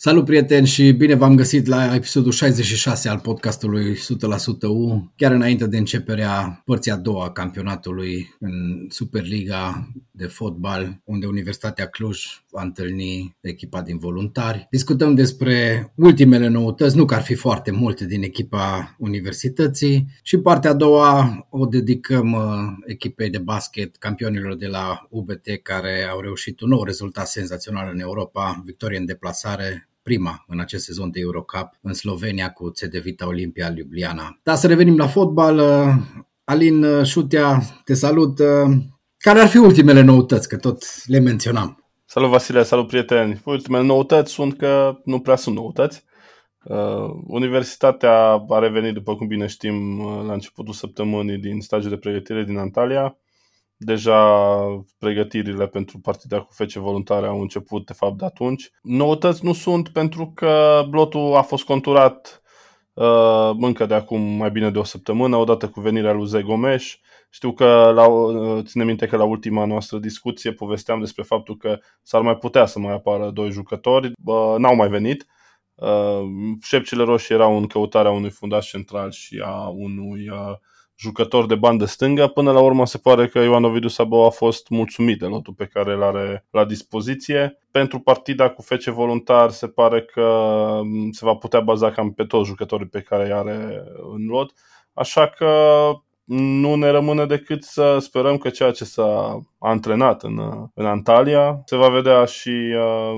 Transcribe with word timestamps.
Salut 0.00 0.24
prieteni 0.24 0.66
și 0.66 0.92
bine 0.92 1.14
v-am 1.14 1.34
găsit 1.34 1.66
la 1.66 1.94
episodul 1.94 2.32
66 2.32 3.08
al 3.08 3.18
podcastului 3.18 3.94
100% 3.94 3.98
U, 4.68 5.12
chiar 5.16 5.32
înainte 5.32 5.66
de 5.66 5.78
începerea 5.78 6.62
părții 6.64 6.90
a 6.90 6.96
doua 6.96 7.24
a 7.24 7.30
campionatului 7.30 8.36
în 8.40 8.86
Superliga 8.88 9.92
de 10.10 10.26
fotbal, 10.26 11.00
unde 11.04 11.26
Universitatea 11.26 11.86
Cluj 11.86 12.24
va 12.50 12.62
întâlni 12.62 13.36
echipa 13.40 13.82
din 13.82 13.98
voluntari. 13.98 14.66
Discutăm 14.70 15.14
despre 15.14 15.92
ultimele 15.96 16.48
noutăți, 16.48 16.96
nu 16.96 17.04
că 17.04 17.14
ar 17.14 17.22
fi 17.22 17.34
foarte 17.34 17.70
multe 17.70 18.06
din 18.06 18.22
echipa 18.22 18.96
universității 18.98 20.06
și 20.22 20.38
partea 20.38 20.70
a 20.70 20.74
doua 20.74 21.46
o 21.50 21.66
dedicăm 21.66 22.32
uh, 22.32 22.42
echipei 22.86 23.30
de 23.30 23.38
basket, 23.38 23.96
campionilor 23.96 24.56
de 24.56 24.66
la 24.66 25.06
UBT 25.10 25.46
care 25.62 26.08
au 26.10 26.20
reușit 26.20 26.60
un 26.60 26.68
nou 26.68 26.82
rezultat 26.84 27.26
senzațional 27.26 27.90
în 27.92 28.00
Europa, 28.00 28.62
victorie 28.64 28.98
în 28.98 29.06
deplasare 29.06 29.87
prima 30.08 30.44
în 30.46 30.60
acest 30.60 30.84
sezon 30.84 31.10
de 31.10 31.20
Eurocup 31.20 31.70
în 31.82 31.92
Slovenia 31.92 32.50
cu 32.50 32.68
CD 32.68 32.96
Vita 32.96 33.26
Olimpia 33.26 33.72
Ljubljana. 33.76 34.38
Dar 34.42 34.56
să 34.56 34.66
revenim 34.66 34.96
la 34.96 35.06
fotbal. 35.06 35.58
Uh, 35.58 35.94
Alin 36.44 36.82
uh, 36.82 37.06
Șutea, 37.06 37.62
te 37.84 37.94
salut. 37.94 38.38
Uh, 38.38 38.76
care 39.18 39.40
ar 39.40 39.46
fi 39.46 39.56
ultimele 39.56 40.00
noutăți, 40.00 40.48
că 40.48 40.56
tot 40.56 40.84
le 41.06 41.18
menționam? 41.18 41.84
Salut 42.04 42.30
Vasile, 42.30 42.62
salut 42.62 42.86
prieteni. 42.86 43.40
Ultimele 43.44 43.84
noutăți 43.84 44.32
sunt 44.32 44.56
că 44.56 45.00
nu 45.04 45.20
prea 45.20 45.36
sunt 45.36 45.54
noutăți. 45.54 46.04
Uh, 46.64 47.10
universitatea 47.26 48.44
a 48.48 48.58
revenit, 48.58 48.94
după 48.94 49.14
cum 49.14 49.26
bine 49.26 49.46
știm, 49.46 50.00
la 50.26 50.32
începutul 50.32 50.72
săptămânii 50.72 51.38
din 51.38 51.60
stagiul 51.60 51.90
de 51.90 51.96
pregătire 51.96 52.44
din 52.44 52.56
Antalya. 52.56 53.18
Deja 53.80 54.84
pregătirile 54.98 55.66
pentru 55.66 55.98
partida 55.98 56.40
cu 56.40 56.52
fece 56.52 56.78
voluntare 56.78 57.26
au 57.26 57.40
început 57.40 57.86
de 57.86 57.92
fapt 57.92 58.18
de 58.18 58.24
atunci. 58.24 58.70
Noutăți 58.82 59.44
nu 59.44 59.52
sunt 59.52 59.88
pentru 59.88 60.32
că 60.34 60.82
blotul 60.88 61.36
a 61.36 61.42
fost 61.42 61.64
conturat 61.64 62.42
uh, 62.92 63.50
încă 63.60 63.86
de 63.86 63.94
acum 63.94 64.20
mai 64.20 64.50
bine 64.50 64.70
de 64.70 64.78
o 64.78 64.84
săptămână, 64.84 65.36
odată 65.36 65.68
cu 65.68 65.80
venirea 65.80 66.12
lui 66.12 66.26
Zei 66.26 66.42
Gomes. 66.42 66.98
Știu 67.30 67.52
că, 67.52 67.92
la, 67.94 68.06
uh, 68.06 68.64
ține 68.64 68.84
minte 68.84 69.06
că 69.06 69.16
la 69.16 69.24
ultima 69.24 69.64
noastră 69.64 69.98
discuție 69.98 70.52
povesteam 70.52 71.00
despre 71.00 71.22
faptul 71.22 71.56
că 71.56 71.78
s-ar 72.02 72.20
mai 72.20 72.36
putea 72.36 72.66
să 72.66 72.78
mai 72.78 72.92
apară 72.92 73.30
doi 73.30 73.50
jucători, 73.50 74.06
uh, 74.24 74.54
n-au 74.58 74.74
mai 74.74 74.88
venit. 74.88 75.26
Uh, 75.74 76.22
șepcile 76.62 77.02
roșii 77.02 77.34
erau 77.34 77.56
în 77.56 77.66
căutarea 77.66 78.10
unui 78.10 78.30
fundaș 78.30 78.68
central 78.68 79.10
și 79.10 79.42
a 79.44 79.68
unui 79.68 80.28
uh, 80.28 80.56
jucător 80.98 81.46
de 81.46 81.54
bandă 81.54 81.84
stângă. 81.84 82.26
Până 82.26 82.52
la 82.52 82.60
urmă 82.60 82.86
se 82.86 82.98
pare 82.98 83.28
că 83.28 83.38
Ioan 83.38 83.64
Ovidiu 83.64 83.88
Sabo 83.88 84.26
a 84.26 84.30
fost 84.30 84.68
mulțumit 84.68 85.18
de 85.18 85.26
lotul 85.26 85.54
pe 85.54 85.66
care 85.66 85.92
îl 85.92 86.02
are 86.02 86.46
la 86.50 86.64
dispoziție. 86.64 87.58
Pentru 87.70 87.98
partida 87.98 88.50
cu 88.50 88.62
fece 88.62 88.90
voluntar 88.90 89.50
se 89.50 89.68
pare 89.68 90.02
că 90.02 90.30
mm, 90.82 91.10
se 91.10 91.24
va 91.24 91.34
putea 91.34 91.60
baza 91.60 91.90
cam 91.90 92.12
pe 92.12 92.24
toți 92.24 92.48
jucătorii 92.48 92.86
pe 92.86 93.00
care 93.00 93.24
îi 93.24 93.32
are 93.32 93.84
în 94.14 94.26
lot. 94.26 94.52
Așa 94.92 95.28
că 95.28 95.52
nu 96.24 96.74
ne 96.74 96.88
rămâne 96.90 97.26
decât 97.26 97.62
să 97.62 97.98
sperăm 97.98 98.38
că 98.38 98.48
ceea 98.48 98.70
ce 98.70 98.84
s-a 98.84 99.40
antrenat 99.58 100.22
în, 100.22 100.40
în 100.74 100.86
Antalya 100.86 101.62
se 101.64 101.76
va 101.76 101.88
vedea 101.88 102.24
și 102.24 102.48
uh, 102.48 103.14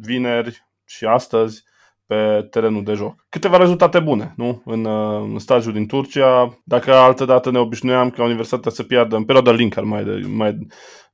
vineri 0.00 0.66
și 0.84 1.04
astăzi 1.04 1.64
pe 2.08 2.46
terenul 2.50 2.84
de 2.84 2.92
joc. 2.92 3.26
Câteva 3.28 3.56
rezultate 3.56 4.00
bune, 4.00 4.32
nu? 4.36 4.62
În, 4.64 4.84
uh, 4.84 5.20
în 5.32 5.38
stagiul 5.38 5.72
din 5.72 5.86
Turcia. 5.86 6.58
Dacă 6.64 6.94
altă 6.94 7.24
dată 7.24 7.50
ne 7.50 7.58
obișnuiam 7.58 8.10
ca 8.10 8.24
Universitatea 8.24 8.70
să 8.70 8.82
piardă, 8.82 9.16
în 9.16 9.24
perioada 9.24 9.50
Linkar 9.50 9.84
mai, 9.84 10.04
de, 10.04 10.20
mai, 10.26 10.58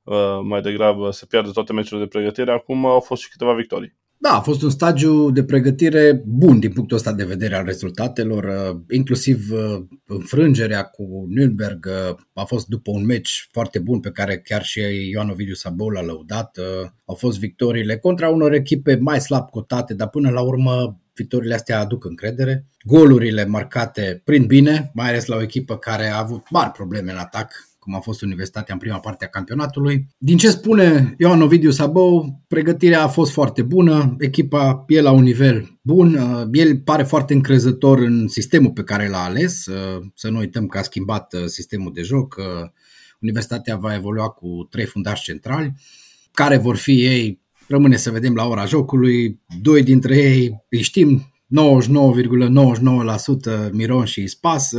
uh, 0.03 0.39
mai 0.43 0.61
degrabă, 0.61 1.11
să 1.11 1.25
piardă 1.25 1.51
toate 1.51 1.73
meciurile 1.73 2.05
de 2.05 2.17
pregătire, 2.17 2.51
acum 2.51 2.85
au 2.85 2.99
fost 2.99 3.21
și 3.21 3.29
câteva 3.29 3.53
victorii. 3.53 3.95
Da, 4.17 4.35
a 4.35 4.41
fost 4.41 4.61
un 4.61 4.69
stagiu 4.69 5.31
de 5.31 5.43
pregătire 5.43 6.21
bun 6.25 6.59
din 6.59 6.71
punctul 6.71 6.97
ăsta 6.97 7.13
de 7.13 7.23
vedere 7.23 7.55
al 7.55 7.65
rezultatelor, 7.65 8.43
uh, 8.43 8.81
inclusiv 8.89 9.51
uh, 9.51 9.85
înfrângerea 10.07 10.83
cu 10.83 11.27
Nürnberg 11.37 11.79
uh, 11.85 12.17
a 12.33 12.43
fost 12.43 12.67
după 12.67 12.91
un 12.91 13.05
meci 13.05 13.49
foarte 13.51 13.79
bun 13.79 13.99
pe 13.99 14.11
care 14.11 14.37
chiar 14.39 14.63
și 14.63 14.81
Ioan 15.11 15.29
Ovidiu 15.29 15.53
Sabou 15.53 15.89
l-a 15.89 16.03
lăudat. 16.03 16.57
Au 17.05 17.15
fost 17.15 17.39
victoriile 17.39 17.97
contra 17.97 18.29
unor 18.29 18.53
echipe 18.53 18.95
mai 18.95 19.21
slab 19.21 19.49
cotate, 19.49 19.93
dar 19.93 20.09
până 20.09 20.29
la 20.29 20.41
urmă 20.41 20.99
victoriile 21.15 21.55
astea 21.55 21.79
aduc 21.79 22.05
încredere. 22.05 22.65
Golurile 22.83 23.45
marcate 23.45 24.21
prin 24.23 24.45
bine, 24.45 24.91
mai 24.93 25.09
ales 25.09 25.25
la 25.25 25.35
o 25.35 25.41
echipă 25.41 25.77
care 25.77 26.07
a 26.07 26.19
avut 26.19 26.49
mari 26.49 26.71
probleme 26.71 27.11
în 27.11 27.17
atac, 27.17 27.51
cum 27.85 27.95
a 27.95 27.99
fost 27.99 28.21
Universitatea 28.21 28.73
în 28.73 28.79
prima 28.79 28.99
parte 28.99 29.25
a 29.25 29.27
campionatului. 29.27 30.07
Din 30.17 30.37
ce 30.37 30.49
spune 30.49 31.15
Ioan 31.17 31.41
Ovidiu 31.41 31.71
Sabou, 31.71 32.41
pregătirea 32.47 33.03
a 33.03 33.07
fost 33.07 33.31
foarte 33.31 33.61
bună, 33.61 34.15
echipa 34.19 34.83
e 34.87 35.01
la 35.01 35.11
un 35.11 35.23
nivel 35.23 35.77
bun, 35.81 36.13
uh, 36.13 36.47
el 36.51 36.77
pare 36.77 37.03
foarte 37.03 37.33
încrezător 37.33 37.99
în 37.99 38.27
sistemul 38.27 38.71
pe 38.71 38.83
care 38.83 39.07
l-a 39.07 39.23
ales, 39.23 39.65
uh, 39.65 40.01
să 40.15 40.29
nu 40.29 40.37
uităm 40.37 40.67
că 40.67 40.77
a 40.77 40.81
schimbat 40.81 41.33
uh, 41.33 41.45
sistemul 41.45 41.91
de 41.93 42.01
joc, 42.01 42.35
Universitatea 43.19 43.75
va 43.75 43.95
evolua 43.95 44.27
cu 44.27 44.67
trei 44.69 44.85
fundași 44.85 45.23
centrali, 45.23 45.73
care 46.31 46.57
vor 46.57 46.75
fi 46.75 47.05
ei, 47.05 47.41
rămâne 47.67 47.95
să 47.95 48.11
vedem 48.11 48.35
la 48.35 48.47
ora 48.47 48.65
jocului, 48.65 49.39
doi 49.61 49.83
dintre 49.83 50.17
ei 50.17 50.65
îi 50.69 50.81
știm, 50.81 51.33
99,99% 53.67 53.71
Miron 53.71 54.05
și 54.05 54.27
Spas, 54.27 54.73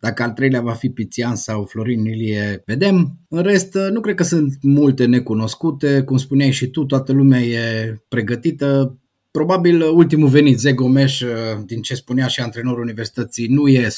dacă 0.00 0.22
al 0.22 0.30
treilea 0.30 0.60
va 0.60 0.72
fi 0.72 0.88
Pițian 0.90 1.36
sau 1.36 1.64
Florin 1.64 2.04
Ilie, 2.04 2.62
vedem. 2.66 3.18
În 3.28 3.42
rest, 3.42 3.78
nu 3.92 4.00
cred 4.00 4.14
că 4.14 4.22
sunt 4.22 4.58
multe 4.62 5.04
necunoscute. 5.04 6.02
Cum 6.02 6.16
spuneai 6.16 6.50
și 6.50 6.66
tu, 6.66 6.84
toată 6.84 7.12
lumea 7.12 7.40
e 7.40 7.96
pregătită. 8.08 8.98
Probabil 9.38 9.82
ultimul 9.82 10.28
venit, 10.28 10.58
Zegomeș, 10.58 11.22
din 11.66 11.82
ce 11.82 11.94
spunea 11.94 12.26
și 12.26 12.40
antrenorul 12.40 12.82
universității, 12.82 13.46
nu 13.46 13.68
e 13.68 13.86
100% 13.86 13.90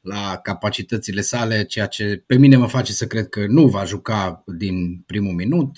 la 0.00 0.36
capacitățile 0.42 1.20
sale, 1.20 1.64
ceea 1.64 1.86
ce 1.86 2.22
pe 2.26 2.36
mine 2.36 2.56
mă 2.56 2.66
face 2.66 2.92
să 2.92 3.06
cred 3.06 3.28
că 3.28 3.44
nu 3.48 3.66
va 3.66 3.84
juca 3.84 4.44
din 4.46 5.02
primul 5.06 5.32
minut. 5.32 5.70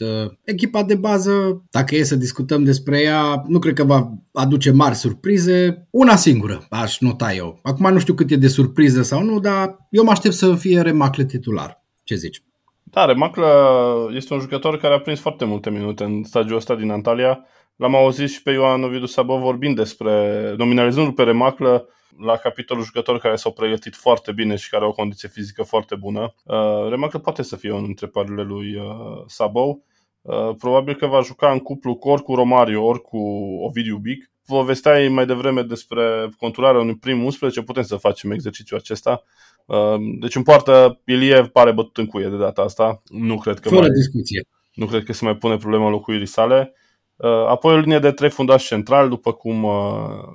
Echipa 0.44 0.82
de 0.82 0.94
bază, 0.94 1.64
dacă 1.70 1.96
e 1.96 2.02
să 2.02 2.16
discutăm 2.16 2.64
despre 2.64 3.00
ea, 3.00 3.42
nu 3.46 3.58
cred 3.58 3.74
că 3.74 3.84
va 3.84 4.12
aduce 4.32 4.70
mari 4.70 4.94
surprize. 4.94 5.86
Una 5.90 6.16
singură 6.16 6.66
aș 6.70 6.98
nota 6.98 7.32
eu. 7.34 7.58
Acum 7.62 7.92
nu 7.92 7.98
știu 7.98 8.14
cât 8.14 8.30
e 8.30 8.36
de 8.36 8.48
surpriză 8.48 9.02
sau 9.02 9.22
nu, 9.22 9.40
dar 9.40 9.76
eu 9.90 10.04
mă 10.04 10.10
aștept 10.10 10.34
să 10.34 10.54
fie 10.54 10.80
Remacle 10.80 11.24
titular. 11.24 11.84
Ce 12.04 12.14
zici? 12.14 12.42
Da, 12.82 13.04
Remaclă 13.04 13.46
este 14.14 14.34
un 14.34 14.40
jucător 14.40 14.78
care 14.78 14.94
a 14.94 15.00
prins 15.00 15.20
foarte 15.20 15.44
multe 15.44 15.70
minute 15.70 16.04
în 16.04 16.22
stagiul 16.24 16.56
ăsta 16.56 16.74
din 16.74 16.90
Antalya 16.90 17.44
L-am 17.76 17.94
auzit 17.94 18.30
și 18.30 18.42
pe 18.42 18.50
Ioan 18.50 18.82
Ovidiu 18.82 19.06
Sabă 19.06 19.36
vorbind 19.36 19.76
despre, 19.76 20.54
nominalizându-l 20.56 21.12
pe 21.12 21.22
Remaclă 21.22 21.88
la 22.18 22.36
capitolul 22.36 22.84
jucători 22.84 23.20
care 23.20 23.36
s-au 23.36 23.52
pregătit 23.52 23.94
foarte 23.94 24.32
bine 24.32 24.56
și 24.56 24.70
care 24.70 24.82
au 24.82 24.90
o 24.90 24.92
condiție 24.92 25.28
fizică 25.28 25.62
foarte 25.62 25.94
bună. 25.94 26.34
Uh, 26.44 26.88
Remaclă 26.88 27.18
poate 27.18 27.42
să 27.42 27.56
fie 27.56 27.70
unul 27.70 27.84
dintre 27.84 28.06
parile 28.06 28.42
lui 28.42 28.76
uh, 28.76 29.24
Sabou. 29.26 29.84
Uh, 30.22 30.54
probabil 30.58 30.94
că 30.94 31.06
va 31.06 31.20
juca 31.20 31.50
în 31.50 31.58
cuplu 31.58 31.94
cu 31.94 32.08
ori 32.08 32.22
cu 32.22 32.34
Romario, 32.34 32.84
ori 32.84 33.02
cu 33.02 33.18
Ovidiu 33.60 33.96
Bic. 33.96 34.30
Povesteai 34.46 35.08
mai 35.08 35.26
devreme 35.26 35.62
despre 35.62 36.28
conturarea 36.38 36.80
unui 36.80 36.96
prim 36.96 37.24
11, 37.24 37.62
putem 37.62 37.82
să 37.82 37.96
facem 37.96 38.30
exercițiul 38.30 38.78
acesta. 38.78 39.22
Uh, 39.64 39.96
deci 40.20 40.34
în 40.34 40.42
poartă 40.42 41.00
Ilie 41.04 41.42
pare 41.42 41.72
bătut 41.72 41.96
în 41.96 42.06
cuie 42.06 42.28
de 42.28 42.36
data 42.36 42.62
asta. 42.62 43.02
Nu 43.08 43.38
cred 43.38 43.58
că 43.58 43.68
Fără 43.68 43.80
mai, 43.80 43.90
discuție. 43.90 44.44
Nu 44.74 44.86
cred 44.86 45.04
că 45.04 45.12
se 45.12 45.24
mai 45.24 45.36
pune 45.36 45.56
problema 45.56 45.88
locuirii 45.88 46.26
sale. 46.26 46.74
Uh, 47.16 47.46
apoi 47.48 47.74
o 47.74 47.78
linie 47.78 47.98
de 47.98 48.10
trei 48.10 48.30
fundași 48.30 48.66
central, 48.66 49.08
după 49.08 49.32
cum 49.32 49.62
uh, 49.62 49.72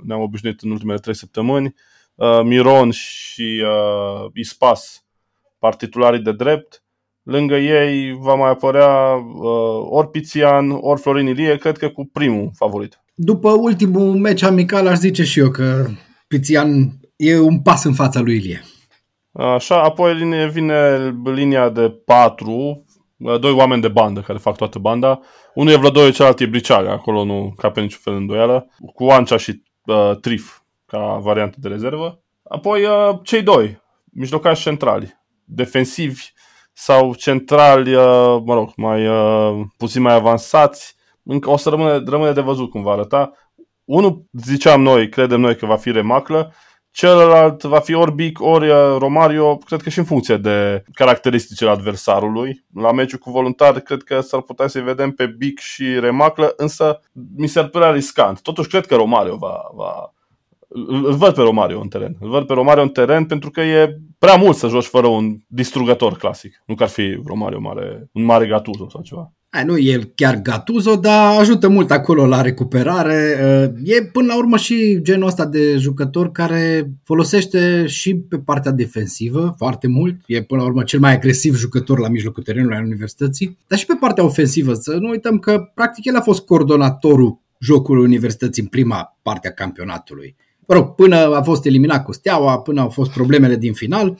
ne-am 0.03 0.21
obișnuit 0.21 0.61
în 0.61 0.71
ultimele 0.71 0.99
trei 0.99 1.15
săptămâni. 1.15 1.75
Uh, 2.15 2.41
Miron 2.43 2.91
și 2.91 3.63
Ispas, 4.33 5.05
partitularii 5.59 6.19
de 6.19 6.31
drept. 6.31 6.83
Lângă 7.23 7.55
ei 7.55 8.17
va 8.19 8.33
mai 8.33 8.49
apărea 8.49 9.15
ori 9.89 10.09
Pițian, 10.09 10.71
ori 10.71 11.01
Florin 11.01 11.27
Ilie, 11.27 11.57
cred 11.57 11.77
că 11.77 11.89
cu 11.89 12.09
primul 12.13 12.51
favorit. 12.55 13.01
După 13.13 13.51
ultimul 13.51 14.15
meci 14.15 14.41
amical 14.41 14.87
aș 14.87 14.97
zice 14.97 15.23
și 15.23 15.39
eu 15.39 15.49
că 15.49 15.85
Pițian 16.27 16.99
e 17.15 17.39
un 17.39 17.61
pas 17.61 17.83
în 17.83 17.93
fața 17.93 18.19
lui 18.19 18.35
Ilie. 18.35 18.61
Așa, 19.31 19.83
apoi 19.83 20.13
vine 20.51 21.13
linia 21.23 21.69
de 21.69 21.89
patru, 22.05 22.85
doi 23.39 23.51
oameni 23.51 23.81
de 23.81 23.87
bandă 23.87 24.19
care 24.19 24.37
fac 24.37 24.57
toată 24.57 24.79
banda. 24.79 25.19
Unul 25.53 25.71
e 25.71 25.75
Vlădoie, 25.75 26.11
celălalt 26.11 26.39
e 26.39 26.45
Briceaga, 26.45 26.91
acolo 26.91 27.23
nu 27.23 27.53
cape 27.57 27.81
niciun 27.81 27.99
fel 28.03 28.13
de 28.13 28.19
îndoială. 28.19 28.69
Cu 28.93 29.03
Ancea 29.03 29.37
și 29.37 29.63
uh, 29.85 30.11
Trif 30.21 30.59
ca 30.85 31.19
variantă 31.21 31.57
de 31.59 31.67
rezervă. 31.67 32.21
Apoi 32.43 32.83
uh, 32.83 33.19
cei 33.23 33.41
doi, 33.41 33.81
mijlocași 34.03 34.61
centrali, 34.61 35.19
defensivi 35.43 36.23
sau 36.73 37.13
centrali, 37.13 37.95
uh, 37.95 38.41
mă 38.45 38.53
rog, 38.53 38.71
mai 38.75 39.07
uh, 39.07 39.65
puțin 39.77 40.01
mai 40.01 40.13
avansați. 40.13 40.95
Încă 41.23 41.49
o 41.49 41.57
să 41.57 41.69
rămâne, 41.69 42.03
rămâne 42.05 42.31
de 42.31 42.41
văzut 42.41 42.69
cum 42.69 42.81
va 42.81 42.91
arăta. 42.91 43.31
Unul 43.85 44.25
ziceam 44.31 44.81
noi, 44.81 45.09
credem 45.09 45.39
noi 45.39 45.55
că 45.55 45.65
va 45.65 45.75
fi 45.75 45.91
Remaclă, 45.91 46.53
Celălalt 46.91 47.63
va 47.63 47.79
fi 47.79 47.93
ori 47.93 48.13
Bic, 48.13 48.41
ori 48.41 48.69
uh, 48.69 48.95
Romario, 48.97 49.57
cred 49.57 49.81
că 49.81 49.89
și 49.89 49.99
în 49.99 50.05
funcție 50.05 50.37
de 50.37 50.83
caracteristicile 50.93 51.69
adversarului. 51.69 52.65
La 52.75 52.91
meciul 52.91 53.19
cu 53.19 53.31
voluntar, 53.31 53.79
cred 53.79 54.03
că 54.03 54.19
s-ar 54.19 54.41
putea 54.41 54.67
să-i 54.67 54.81
vedem 54.81 55.11
pe 55.11 55.25
Bic 55.25 55.59
și 55.59 55.99
Remaclă, 55.99 56.53
însă 56.57 56.99
mi 57.35 57.47
s-ar 57.47 57.67
părea 57.67 57.91
riscant. 57.91 58.41
Totuși, 58.41 58.69
cred 58.69 58.85
că 58.85 58.95
Romario 58.95 59.35
va, 59.35 59.61
va, 59.73 60.13
îl 60.73 61.13
văd 61.13 61.33
pe 61.33 61.41
Romario 61.41 61.79
în 61.79 61.87
teren. 61.87 62.15
Îl 62.19 62.29
văd 62.29 62.47
pe 62.47 62.53
Romario 62.53 62.81
în 62.81 62.89
teren 62.89 63.25
pentru 63.25 63.49
că 63.49 63.61
e 63.61 63.97
prea 64.19 64.35
mult 64.35 64.55
să 64.55 64.67
joci 64.67 64.85
fără 64.85 65.07
un 65.07 65.37
distrugător 65.47 66.17
clasic. 66.17 66.63
Nu 66.65 66.75
că 66.75 66.83
ar 66.83 66.89
fi 66.89 67.21
Romario 67.25 67.59
mare, 67.59 68.09
un 68.13 68.23
mare 68.23 68.47
Gattuso 68.47 68.89
sau 68.89 69.01
ceva. 69.01 69.31
Ai, 69.53 69.63
nu 69.65 69.77
e 69.77 70.11
chiar 70.15 70.41
Gattuso, 70.41 70.95
dar 70.95 71.39
ajută 71.39 71.67
mult 71.67 71.91
acolo 71.91 72.25
la 72.25 72.41
recuperare. 72.41 73.37
E 73.83 74.03
până 74.03 74.27
la 74.27 74.37
urmă 74.37 74.57
și 74.57 74.99
genul 75.01 75.27
ăsta 75.27 75.45
de 75.45 75.77
jucător 75.77 76.31
care 76.31 76.91
folosește 77.03 77.85
și 77.87 78.15
pe 78.15 78.37
partea 78.39 78.71
defensivă 78.71 79.53
foarte 79.57 79.87
mult. 79.87 80.15
E 80.25 80.43
până 80.43 80.61
la 80.61 80.67
urmă 80.67 80.83
cel 80.83 80.99
mai 80.99 81.13
agresiv 81.13 81.55
jucător 81.55 81.99
la 81.99 82.09
mijlocul 82.09 82.43
terenului 82.43 82.77
al 82.77 82.83
universității, 82.83 83.57
dar 83.67 83.77
și 83.77 83.85
pe 83.85 83.97
partea 83.99 84.23
ofensivă. 84.23 84.73
Să 84.73 84.97
nu 84.99 85.09
uităm 85.09 85.37
că 85.37 85.71
practic 85.75 86.05
el 86.05 86.15
a 86.15 86.21
fost 86.21 86.45
coordonatorul 86.45 87.39
jocului 87.59 88.03
universității 88.03 88.61
în 88.61 88.67
prima 88.67 89.17
parte 89.21 89.47
a 89.47 89.51
campionatului 89.51 90.35
mă 90.71 90.77
rog, 90.77 90.95
până 90.95 91.15
a 91.15 91.41
fost 91.41 91.65
eliminat 91.65 92.03
cu 92.03 92.13
Steaua, 92.13 92.59
până 92.59 92.81
au 92.81 92.89
fost 92.89 93.11
problemele 93.11 93.55
din 93.55 93.73
final. 93.73 94.17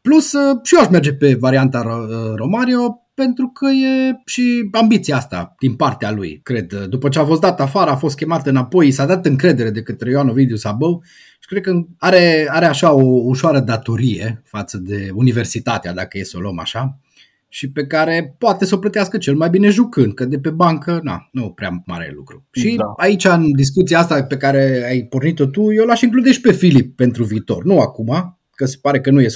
Plus, 0.00 0.32
uh, 0.32 0.58
și 0.62 0.74
eu 0.74 0.80
aș 0.80 0.88
merge 0.88 1.12
pe 1.12 1.36
varianta 1.40 1.78
uh, 1.78 2.34
Romario, 2.34 3.00
pentru 3.24 3.48
că 3.48 3.66
e 3.66 4.20
și 4.24 4.68
ambiția 4.72 5.16
asta 5.16 5.54
din 5.58 5.74
partea 5.74 6.10
lui, 6.10 6.40
cred. 6.42 6.72
După 6.74 7.08
ce 7.08 7.18
a 7.18 7.24
fost 7.24 7.40
dat 7.40 7.60
afară, 7.60 7.90
a 7.90 7.96
fost 7.96 8.16
chemat 8.16 8.46
înapoi, 8.46 8.90
s-a 8.90 9.06
dat 9.06 9.26
încredere 9.26 9.70
de 9.70 9.82
către 9.82 10.10
Ioan 10.10 10.28
Ovidiu 10.28 10.56
Sabău 10.56 11.02
și 11.40 11.48
cred 11.48 11.62
că 11.62 11.72
are, 11.98 12.46
are 12.50 12.64
așa 12.64 12.92
o 12.92 13.02
ușoară 13.02 13.60
datorie 13.60 14.42
față 14.44 14.78
de 14.78 15.10
universitatea, 15.14 15.92
dacă 15.92 16.18
e 16.18 16.24
să 16.24 16.36
o 16.36 16.40
luăm 16.40 16.58
așa 16.58 16.98
și 17.48 17.70
pe 17.70 17.86
care 17.86 18.34
poate 18.38 18.64
să 18.64 18.74
o 18.74 18.78
plătească 18.78 19.18
cel 19.18 19.34
mai 19.34 19.50
bine 19.50 19.68
jucând, 19.68 20.14
că 20.14 20.24
de 20.24 20.38
pe 20.38 20.50
bancă, 20.50 21.00
na, 21.02 21.28
nu 21.32 21.50
prea 21.50 21.82
mare 21.86 22.12
lucru. 22.14 22.46
Și 22.50 22.74
da. 22.76 22.92
aici, 22.96 23.24
în 23.24 23.52
discuția 23.52 23.98
asta 23.98 24.22
pe 24.22 24.36
care 24.36 24.84
ai 24.88 25.02
pornit-o 25.02 25.46
tu, 25.46 25.72
eu 25.72 25.84
l-aș 25.84 26.00
include 26.00 26.32
și 26.32 26.40
pe 26.40 26.52
Filip 26.52 26.96
pentru 26.96 27.24
viitor. 27.24 27.64
Nu 27.64 27.78
acum, 27.78 28.38
că 28.54 28.66
se 28.66 28.78
pare 28.80 29.00
că 29.00 29.10
nu 29.10 29.20
e 29.20 29.26
100% 29.26 29.30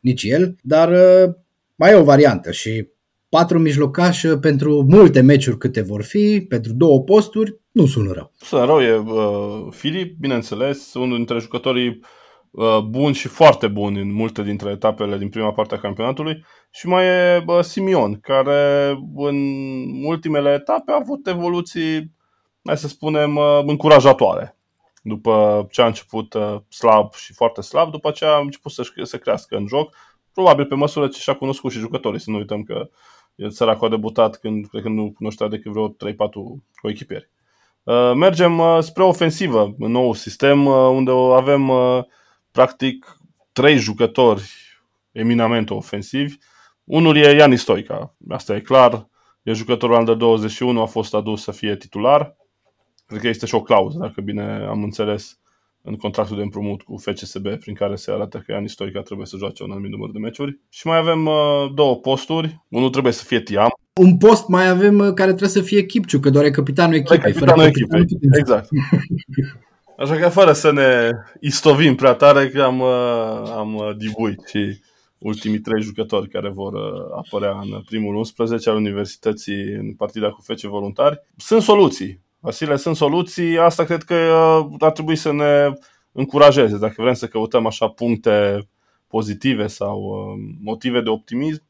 nici 0.00 0.22
el, 0.22 0.56
dar 0.62 0.90
uh, 0.90 1.34
mai 1.74 1.90
e 1.90 1.94
o 1.94 2.04
variantă 2.04 2.50
și 2.50 2.88
patru 3.28 3.58
mijlocași 3.58 4.26
pentru 4.26 4.86
multe 4.88 5.20
meciuri 5.20 5.58
câte 5.58 5.82
vor 5.82 6.02
fi, 6.02 6.46
pentru 6.48 6.72
două 6.72 7.00
posturi, 7.00 7.60
nu 7.70 7.86
sună 7.86 8.12
rău. 8.12 8.32
Sună 8.36 8.64
rău, 8.64 8.80
e 8.80 8.96
uh, 8.96 9.66
Filip, 9.70 10.18
bineînțeles, 10.18 10.94
unul 10.94 11.16
dintre 11.16 11.38
jucătorii 11.38 12.00
Uh, 12.50 12.78
bun 12.78 13.12
și 13.12 13.28
foarte 13.28 13.68
bun 13.68 13.96
în 13.96 14.12
multe 14.12 14.42
dintre 14.42 14.70
etapele 14.70 15.18
din 15.18 15.28
prima 15.28 15.52
parte 15.52 15.74
a 15.74 15.78
campionatului 15.78 16.44
și 16.70 16.86
mai 16.86 17.06
e 17.06 17.44
Simion, 17.60 18.20
care 18.20 18.90
în 19.16 19.36
ultimele 20.04 20.52
etape 20.52 20.92
a 20.92 20.98
avut 21.00 21.26
evoluții, 21.26 22.12
hai 22.64 22.78
să 22.78 22.88
spunem, 22.88 23.36
uh, 23.36 23.60
încurajatoare. 23.66 24.56
După 25.02 25.66
ce 25.70 25.82
a 25.82 25.86
început 25.86 26.34
uh, 26.34 26.56
slab 26.68 27.12
și 27.14 27.32
foarte 27.32 27.60
slab, 27.60 27.90
după 27.90 28.10
ce 28.10 28.24
a 28.24 28.38
început 28.38 28.72
să, 28.72 28.82
să 29.02 29.18
crească 29.18 29.56
în 29.56 29.66
joc, 29.66 29.94
probabil 30.32 30.66
pe 30.66 30.74
măsură 30.74 31.08
ce 31.08 31.20
și-a 31.20 31.34
cunoscut 31.34 31.72
și 31.72 31.78
jucătorii, 31.78 32.20
să 32.20 32.30
nu 32.30 32.36
uităm 32.36 32.62
că 32.62 32.88
el 33.38 33.50
săracul 33.50 33.86
a 33.86 33.90
debutat 33.90 34.36
când, 34.36 34.66
cred 34.66 34.82
că 34.82 34.88
nu 34.88 35.12
cunoștea 35.12 35.48
decât 35.48 35.72
vreo 35.72 35.88
3-4 35.90 35.94
coechipieri. 36.80 37.30
Mergem 38.14 38.60
spre 38.80 39.02
ofensivă, 39.02 39.74
în 39.78 39.90
nou 39.90 40.12
sistem, 40.12 40.66
unde 40.66 41.10
avem 41.10 41.70
practic 42.50 43.18
trei 43.52 43.76
jucători 43.76 44.42
eminamente 45.12 45.74
ofensivi. 45.74 46.36
Unul 46.84 47.16
e 47.16 47.36
Iani 47.36 47.56
Stoica, 47.56 48.14
asta 48.28 48.56
e 48.56 48.60
clar, 48.60 49.08
e 49.42 49.52
jucătorul 49.52 49.96
al 49.96 50.04
de 50.04 50.14
21, 50.14 50.80
a 50.80 50.86
fost 50.86 51.14
adus 51.14 51.42
să 51.42 51.50
fie 51.50 51.76
titular. 51.76 52.36
Cred 53.06 53.20
că 53.20 53.28
este 53.28 53.46
și 53.46 53.54
o 53.54 53.62
clauză, 53.62 53.98
dacă 53.98 54.20
bine 54.20 54.66
am 54.68 54.82
înțeles, 54.82 55.38
în 55.88 55.96
contractul 55.96 56.36
de 56.36 56.42
împrumut 56.42 56.82
cu 56.82 56.96
FCSB, 56.96 57.48
prin 57.58 57.74
care 57.74 57.94
se 57.94 58.10
arată 58.10 58.42
că 58.46 58.52
Iani 58.52 58.68
Stoica 58.68 59.00
trebuie 59.00 59.26
să 59.26 59.36
joace 59.36 59.62
un 59.62 59.70
anumit 59.70 59.90
număr 59.90 60.10
de 60.10 60.18
meciuri. 60.18 60.58
Și 60.68 60.86
mai 60.86 60.98
avem 60.98 61.26
uh, 61.26 61.34
două 61.74 61.96
posturi. 61.96 62.64
Unul 62.68 62.90
trebuie 62.90 63.12
să 63.12 63.24
fie 63.24 63.40
Tiam. 63.40 63.70
Un 64.00 64.16
post 64.16 64.48
mai 64.48 64.68
avem 64.68 64.98
uh, 64.98 65.12
care 65.14 65.28
trebuie 65.28 65.48
să 65.48 65.60
fie 65.60 65.86
Kipciu, 65.86 66.20
că 66.20 66.30
doar 66.30 66.44
e 66.44 66.50
capitanul 66.50 66.94
echipei. 66.94 67.18
Capitanul 67.18 67.64
echipei, 67.64 68.04
exact. 68.38 68.68
Așa 69.98 70.16
că 70.16 70.28
fără 70.28 70.52
să 70.52 70.72
ne 70.72 71.10
istovim 71.40 71.94
prea 71.94 72.12
tare 72.12 72.48
că 72.48 72.62
am, 72.62 72.80
uh, 72.80 73.52
am 73.56 73.74
uh, 73.74 73.96
dibuit 73.96 74.46
și 74.46 74.80
ultimii 75.18 75.58
trei 75.58 75.82
jucători 75.82 76.28
care 76.28 76.48
vor 76.48 76.72
uh, 76.72 76.80
apărea 77.16 77.58
în 77.62 77.82
primul 77.86 78.14
11 78.14 78.70
al 78.70 78.76
Universității 78.76 79.62
în 79.62 79.94
partida 79.94 80.30
cu 80.30 80.40
fece 80.40 80.68
voluntari. 80.68 81.22
Sunt 81.36 81.62
soluții. 81.62 82.20
Vasile, 82.40 82.76
sunt 82.76 82.96
soluții. 82.96 83.58
Asta 83.58 83.84
cred 83.84 84.02
că 84.02 84.14
ar 84.78 84.92
trebui 84.92 85.16
să 85.16 85.32
ne 85.32 85.72
încurajeze. 86.12 86.78
Dacă 86.78 86.94
vrem 86.96 87.14
să 87.14 87.26
căutăm 87.26 87.66
așa 87.66 87.88
puncte 87.88 88.68
pozitive 89.06 89.66
sau 89.66 90.26
motive 90.62 91.00
de 91.00 91.08
optimism, 91.08 91.62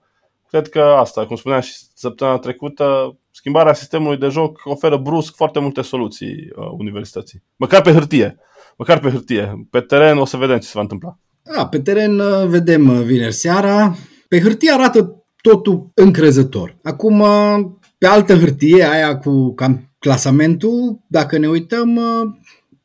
cred 0.49 0.69
că 0.69 0.81
asta, 0.81 1.26
cum 1.26 1.37
spuneam 1.37 1.61
și 1.61 1.73
săptămâna 1.94 2.38
trecută, 2.38 3.17
schimbarea 3.31 3.73
sistemului 3.73 4.17
de 4.17 4.29
joc 4.29 4.61
oferă 4.65 4.97
brusc 4.97 5.35
foarte 5.35 5.59
multe 5.59 5.82
soluții 5.82 6.50
uh, 6.56 6.67
universității. 6.79 7.43
Măcar 7.56 7.82
pe 7.82 7.93
hârtie. 7.93 8.37
Măcar 8.76 8.99
pe 8.99 9.11
hârtie. 9.11 9.67
Pe 9.71 9.81
teren 9.81 10.19
o 10.19 10.25
să 10.25 10.37
vedem 10.37 10.59
ce 10.59 10.67
se 10.67 10.73
va 10.75 10.81
întâmpla. 10.81 11.19
Da, 11.43 11.67
pe 11.67 11.81
teren 11.81 12.19
uh, 12.19 12.47
vedem 12.47 12.88
uh, 12.88 13.03
vineri 13.05 13.32
seara. 13.32 13.97
Pe 14.29 14.41
hârtie 14.41 14.73
arată 14.73 15.25
totul 15.41 15.91
încrezător. 15.94 16.76
Acum, 16.82 17.21
uh, 17.21 17.56
pe 17.99 18.06
altă 18.06 18.35
hârtie, 18.35 18.85
aia 18.85 19.19
cu 19.19 19.55
cam 19.55 19.88
clasamentul, 19.99 21.00
dacă 21.06 21.39
ne 21.39 21.49
uităm, 21.49 22.00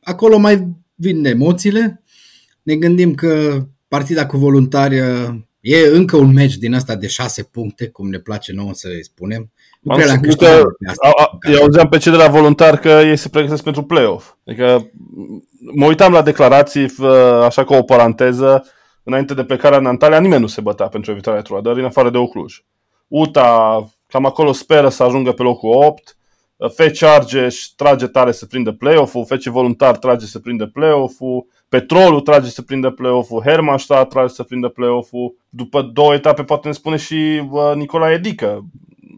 acolo 0.03 0.37
mai 0.37 0.67
vin 0.95 1.25
emoțiile. 1.25 2.03
Ne 2.63 2.75
gândim 2.75 3.13
că 3.13 3.63
partida 3.87 4.25
cu 4.25 4.37
voluntari 4.37 4.97
e 5.63 5.87
încă 5.93 6.17
un 6.17 6.33
meci 6.33 6.57
din 6.57 6.73
asta 6.73 6.95
de 6.95 7.07
șase 7.07 7.43
puncte, 7.43 7.87
cum 7.87 8.09
ne 8.09 8.17
place 8.17 8.53
nouă 8.53 8.73
să 8.73 8.87
îi 8.87 9.03
spunem. 9.03 9.51
Nu 9.81 9.95
cred 9.95 10.35
că, 10.35 10.61
a, 10.95 11.09
a, 11.09 11.37
eu 11.51 11.61
auzeam 11.61 11.89
pe 11.89 11.97
cei 11.97 12.11
de 12.11 12.17
la 12.17 12.27
voluntar 12.27 12.77
că 12.77 12.89
ei 12.89 13.17
se 13.17 13.29
pregătesc 13.29 13.63
pentru 13.63 13.83
play-off. 13.83 14.33
Adică 14.45 14.91
mă 15.73 15.85
uitam 15.85 16.11
la 16.11 16.21
declarații, 16.21 16.93
așa 17.43 17.63
ca 17.63 17.75
o 17.75 17.81
paranteză, 17.81 18.65
înainte 19.03 19.33
de 19.33 19.43
plecarea 19.43 19.77
în 19.77 19.85
Antalya, 19.85 20.19
nimeni 20.19 20.41
nu 20.41 20.47
se 20.47 20.61
bătea 20.61 20.87
pentru 20.87 21.11
evitarea 21.11 21.41
Truadării, 21.41 21.79
în 21.81 21.87
afară 21.87 22.09
de 22.09 22.17
Ocluj. 22.17 22.63
UTA, 23.07 23.85
cam 24.07 24.25
acolo 24.25 24.51
speră 24.51 24.89
să 24.89 25.03
ajungă 25.03 25.31
pe 25.31 25.43
locul 25.43 25.69
8, 25.69 26.17
Fece 26.67 27.05
Argeș 27.05 27.63
trage 27.75 28.07
tare 28.07 28.31
să 28.31 28.45
prinde 28.45 28.73
play-off-ul, 28.73 29.25
Fece 29.25 29.49
Voluntar 29.49 29.97
trage 29.97 30.25
să 30.25 30.39
prinde 30.39 30.67
play-off-ul, 30.67 31.45
Petrolul 31.69 32.21
trage 32.21 32.49
să 32.49 32.61
prinde 32.61 32.91
play-off-ul, 32.91 33.41
Hermannstadt 33.41 34.09
trage 34.09 34.33
să 34.33 34.43
prinde 34.43 34.67
play-off-ul. 34.67 35.35
După 35.49 35.81
două 35.81 36.13
etape 36.13 36.43
poate 36.43 36.67
ne 36.67 36.73
spune 36.73 36.97
și 36.97 37.41
uh, 37.49 37.71
Nicolae 37.75 38.13
Edică. 38.13 38.65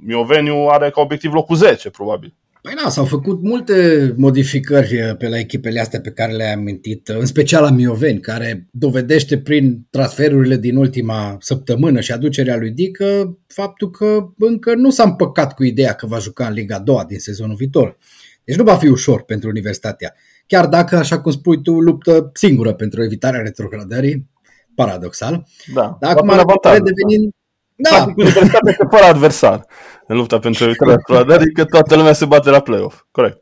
Mioveniu 0.01 0.55
are 0.55 0.89
ca 0.89 1.01
obiectiv 1.01 1.33
locul 1.33 1.55
10, 1.55 1.89
probabil. 1.89 2.33
Păi 2.65 2.73
da, 2.83 2.89
s-au 2.89 3.05
făcut 3.05 3.41
multe 3.41 4.13
modificări 4.17 5.01
uh, 5.01 5.17
pe 5.17 5.27
la 5.27 5.37
echipele 5.37 5.79
astea 5.79 6.01
pe 6.01 6.11
care 6.11 6.31
le-ai 6.31 6.53
amintit, 6.53 7.07
uh, 7.07 7.15
în 7.19 7.25
special 7.25 7.63
la 7.63 7.69
Mioveni, 7.69 8.19
care 8.19 8.67
dovedește 8.71 9.37
prin 9.37 9.87
transferurile 9.89 10.57
din 10.57 10.75
ultima 10.75 11.37
săptămână 11.39 11.99
și 11.99 12.11
aducerea 12.11 12.57
lui 12.57 12.71
Dică 12.71 13.37
faptul 13.47 13.91
că 13.91 14.27
încă 14.37 14.75
nu 14.75 14.89
s-a 14.89 15.03
împăcat 15.03 15.53
cu 15.53 15.63
ideea 15.63 15.93
că 15.93 16.05
va 16.05 16.19
juca 16.19 16.47
în 16.47 16.53
Liga 16.53 16.79
2 16.79 17.03
din 17.07 17.19
sezonul 17.19 17.55
viitor. 17.55 17.97
Deci 18.43 18.55
nu 18.55 18.63
va 18.63 18.75
fi 18.75 18.87
ușor 18.87 19.23
pentru 19.23 19.49
Universitatea. 19.49 20.13
Chiar 20.47 20.67
dacă, 20.67 20.95
așa 20.95 21.19
cum 21.19 21.31
spui 21.31 21.61
tu, 21.61 21.79
luptă 21.79 22.29
singură 22.33 22.73
pentru 22.73 23.03
evitarea 23.03 23.41
retrogradării, 23.41 24.29
paradoxal. 24.75 25.45
Da, 25.73 25.97
Dar 25.99 26.11
acum 26.11 26.29
are 26.61 26.79
devenind 26.79 27.33
da. 27.75 28.05
Universitatea 28.15 28.69
este 28.69 28.87
fără 28.89 29.03
adversar 29.03 29.65
în 30.07 30.17
lupta 30.17 30.39
pentru 30.39 30.63
evitarea 30.63 30.95
retrogradării, 30.95 31.53
că 31.53 31.65
toată 31.65 31.95
lumea 31.95 32.13
se 32.13 32.25
bate 32.25 32.49
la 32.49 32.59
play-off. 32.59 33.03
Corect. 33.11 33.41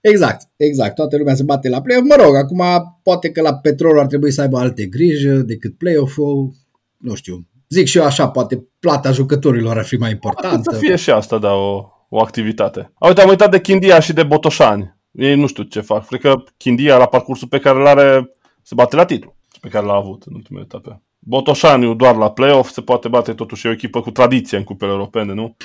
Exact, 0.00 0.48
exact. 0.56 0.94
Toată 0.94 1.16
lumea 1.16 1.34
se 1.34 1.42
bate 1.42 1.68
la 1.68 1.80
play-off. 1.80 2.06
Mă 2.08 2.22
rog, 2.24 2.36
acum 2.36 2.62
poate 3.02 3.30
că 3.30 3.40
la 3.40 3.54
Petrol 3.54 3.98
ar 3.98 4.06
trebui 4.06 4.30
să 4.30 4.40
aibă 4.40 4.58
alte 4.58 4.86
griji 4.86 5.26
decât 5.26 5.78
play-off-ul. 5.78 6.52
Nu 6.96 7.14
știu. 7.14 7.38
Zic 7.68 7.86
și 7.86 7.98
eu 7.98 8.04
așa, 8.04 8.28
poate 8.28 8.68
plata 8.80 9.12
jucătorilor 9.12 9.78
ar 9.78 9.84
fi 9.84 9.96
mai 9.96 10.10
importantă. 10.10 10.72
Să 10.72 10.78
fie 10.78 10.96
și 10.96 11.10
asta, 11.10 11.38
da, 11.38 11.52
o, 11.52 11.88
o 12.08 12.20
activitate. 12.20 12.92
A, 12.94 13.06
uite, 13.06 13.20
am 13.20 13.28
uitat 13.28 13.50
de 13.50 13.60
Chindia 13.60 14.00
și 14.00 14.12
de 14.12 14.22
Botoșani. 14.22 14.98
Ei 15.10 15.36
nu 15.36 15.46
știu 15.46 15.62
ce 15.62 15.80
fac. 15.80 16.06
Cred 16.06 16.20
că 16.20 16.34
Chindia, 16.56 16.96
la 16.96 17.06
parcursul 17.06 17.48
pe 17.48 17.58
care 17.58 17.78
îl 17.78 17.86
are, 17.86 18.34
se 18.62 18.74
bate 18.74 18.96
la 18.96 19.04
titlu 19.04 19.36
pe 19.60 19.68
care 19.68 19.86
l-a 19.86 19.94
avut 19.94 20.22
în 20.22 20.34
ultimele 20.34 20.64
etape. 20.64 21.02
Botoșaniu 21.22 21.94
doar 21.94 22.16
la 22.16 22.30
play-off 22.30 22.72
se 22.72 22.80
poate 22.80 23.08
bate 23.08 23.32
totuși 23.32 23.66
o 23.66 23.70
echipă 23.70 24.00
cu 24.00 24.10
tradiție 24.10 24.58
în 24.58 24.64
cupele 24.64 24.90
europene, 24.90 25.34
nu? 25.34 25.56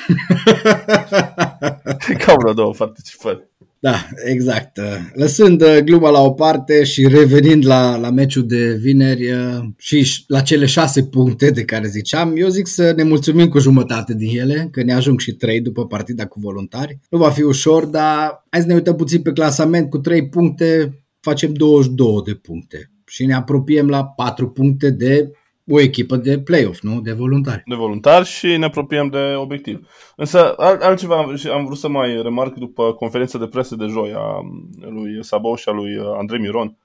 Ca 2.25 2.33
vreo 2.37 2.53
două 2.53 2.73
participări. 2.77 3.49
Da, 3.79 4.07
exact. 4.25 4.79
Lăsând 5.13 5.61
uh, 5.61 5.77
gluma 5.83 6.09
la 6.09 6.21
o 6.21 6.31
parte 6.31 6.83
și 6.83 7.07
revenind 7.07 7.65
la, 7.65 7.97
la 7.97 8.09
meciul 8.09 8.47
de 8.47 8.73
vineri 8.73 9.31
uh, 9.31 9.63
și 9.77 10.23
la 10.27 10.41
cele 10.41 10.65
șase 10.65 11.03
puncte 11.03 11.49
de 11.49 11.65
care 11.65 11.87
ziceam, 11.87 12.33
eu 12.35 12.47
zic 12.47 12.67
să 12.67 12.93
ne 12.95 13.03
mulțumim 13.03 13.47
cu 13.47 13.59
jumătate 13.59 14.13
din 14.15 14.39
ele, 14.39 14.67
că 14.71 14.83
ne 14.83 14.93
ajung 14.93 15.19
și 15.19 15.31
trei 15.31 15.61
după 15.61 15.85
partida 15.87 16.25
cu 16.25 16.39
voluntari. 16.39 16.99
Nu 17.09 17.17
va 17.17 17.29
fi 17.29 17.41
ușor, 17.41 17.85
dar 17.85 18.45
hai 18.49 18.61
să 18.61 18.67
ne 18.67 18.73
uităm 18.73 18.95
puțin 18.95 19.21
pe 19.21 19.31
clasament. 19.31 19.89
Cu 19.89 19.97
trei 19.97 20.29
puncte 20.29 20.99
facem 21.19 21.53
22 21.53 22.21
de 22.25 22.33
puncte 22.33 22.91
și 23.07 23.25
ne 23.25 23.33
apropiem 23.33 23.87
la 23.87 24.05
4 24.05 24.49
puncte 24.49 24.89
de 24.89 25.31
o 25.69 25.79
echipă 25.79 26.15
de 26.15 26.39
play-off, 26.39 26.79
nu? 26.81 27.01
De 27.01 27.11
voluntari. 27.11 27.63
De 27.65 27.75
voluntari 27.75 28.25
și 28.25 28.57
ne 28.57 28.65
apropiem 28.65 29.07
de 29.07 29.33
obiectiv. 29.37 29.87
Însă, 30.15 30.53
altceva 30.57 31.17
am 31.53 31.65
vrut 31.65 31.77
să 31.77 31.87
mai 31.87 32.21
remarc 32.21 32.53
după 32.53 32.93
conferința 32.93 33.37
de 33.37 33.47
presă 33.47 33.75
de 33.75 33.85
joi 33.85 34.13
a 34.15 34.41
lui 34.89 35.23
Sabou 35.23 35.55
și 35.55 35.69
a 35.69 35.71
lui 35.71 35.97
Andrei 36.17 36.39
Miron. 36.39 36.77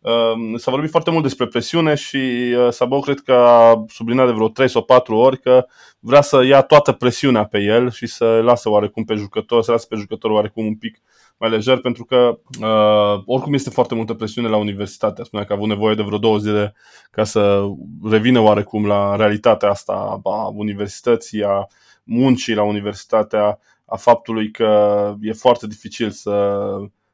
Um, 0.00 0.56
s-a 0.56 0.70
vorbit 0.70 0.90
foarte 0.90 1.10
mult 1.10 1.22
despre 1.22 1.46
presiune 1.46 1.94
și 1.94 2.16
uh, 2.16 2.68
Sabou 2.70 3.00
cred 3.00 3.20
că 3.20 3.32
a 3.32 3.84
subliniat 3.88 4.26
de 4.26 4.32
vreo 4.32 4.48
3 4.48 4.68
sau 4.68 4.82
4 4.82 5.16
ori 5.16 5.40
că 5.40 5.66
vrea 5.98 6.20
să 6.20 6.44
ia 6.44 6.62
toată 6.62 6.92
presiunea 6.92 7.44
pe 7.44 7.58
el 7.58 7.90
și 7.90 8.06
să 8.06 8.40
lasă 8.42 8.68
oarecum 8.68 9.04
pe 9.04 9.14
jucător, 9.14 9.62
să 9.62 9.70
lasă 9.70 9.86
pe 9.88 9.96
jucător 9.96 10.30
oarecum 10.30 10.66
un 10.66 10.76
pic 10.76 11.00
mai 11.36 11.50
lejer, 11.50 11.80
pentru 11.80 12.04
că 12.04 12.38
uh, 12.60 13.22
oricum 13.26 13.54
este 13.54 13.70
foarte 13.70 13.94
multă 13.94 14.14
presiune 14.14 14.48
la 14.48 14.56
universitate. 14.56 15.22
Spunea 15.22 15.46
că 15.46 15.52
a 15.52 15.56
avut 15.56 15.68
nevoie 15.68 15.94
de 15.94 16.02
vreo 16.02 16.18
două 16.18 16.38
zile 16.38 16.74
ca 17.10 17.24
să 17.24 17.66
revină 18.02 18.40
oarecum 18.40 18.86
la 18.86 19.16
realitatea 19.16 19.70
asta 19.70 20.20
a 20.24 20.46
universității, 20.46 21.44
a 21.44 21.66
muncii 22.02 22.54
la 22.54 22.62
universitatea, 22.62 23.58
a 23.84 23.96
faptului 23.96 24.50
că 24.50 25.14
e 25.20 25.32
foarte 25.32 25.66
dificil 25.66 26.10
să, 26.10 26.60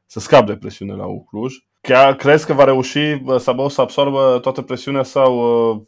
să 0.05 0.19
scape 0.19 0.51
de 0.51 0.57
presiune 0.57 0.93
la 0.93 1.05
Ucluj. 1.05 1.53
Chiar 1.81 2.15
crezi 2.15 2.45
că 2.45 2.53
va 2.53 2.63
reuși 2.63 3.21
Sabau 3.37 3.69
să 3.69 3.81
absorbă 3.81 4.39
toată 4.41 4.61
presiunea 4.61 5.03
sau 5.03 5.37
uh, 5.69 5.81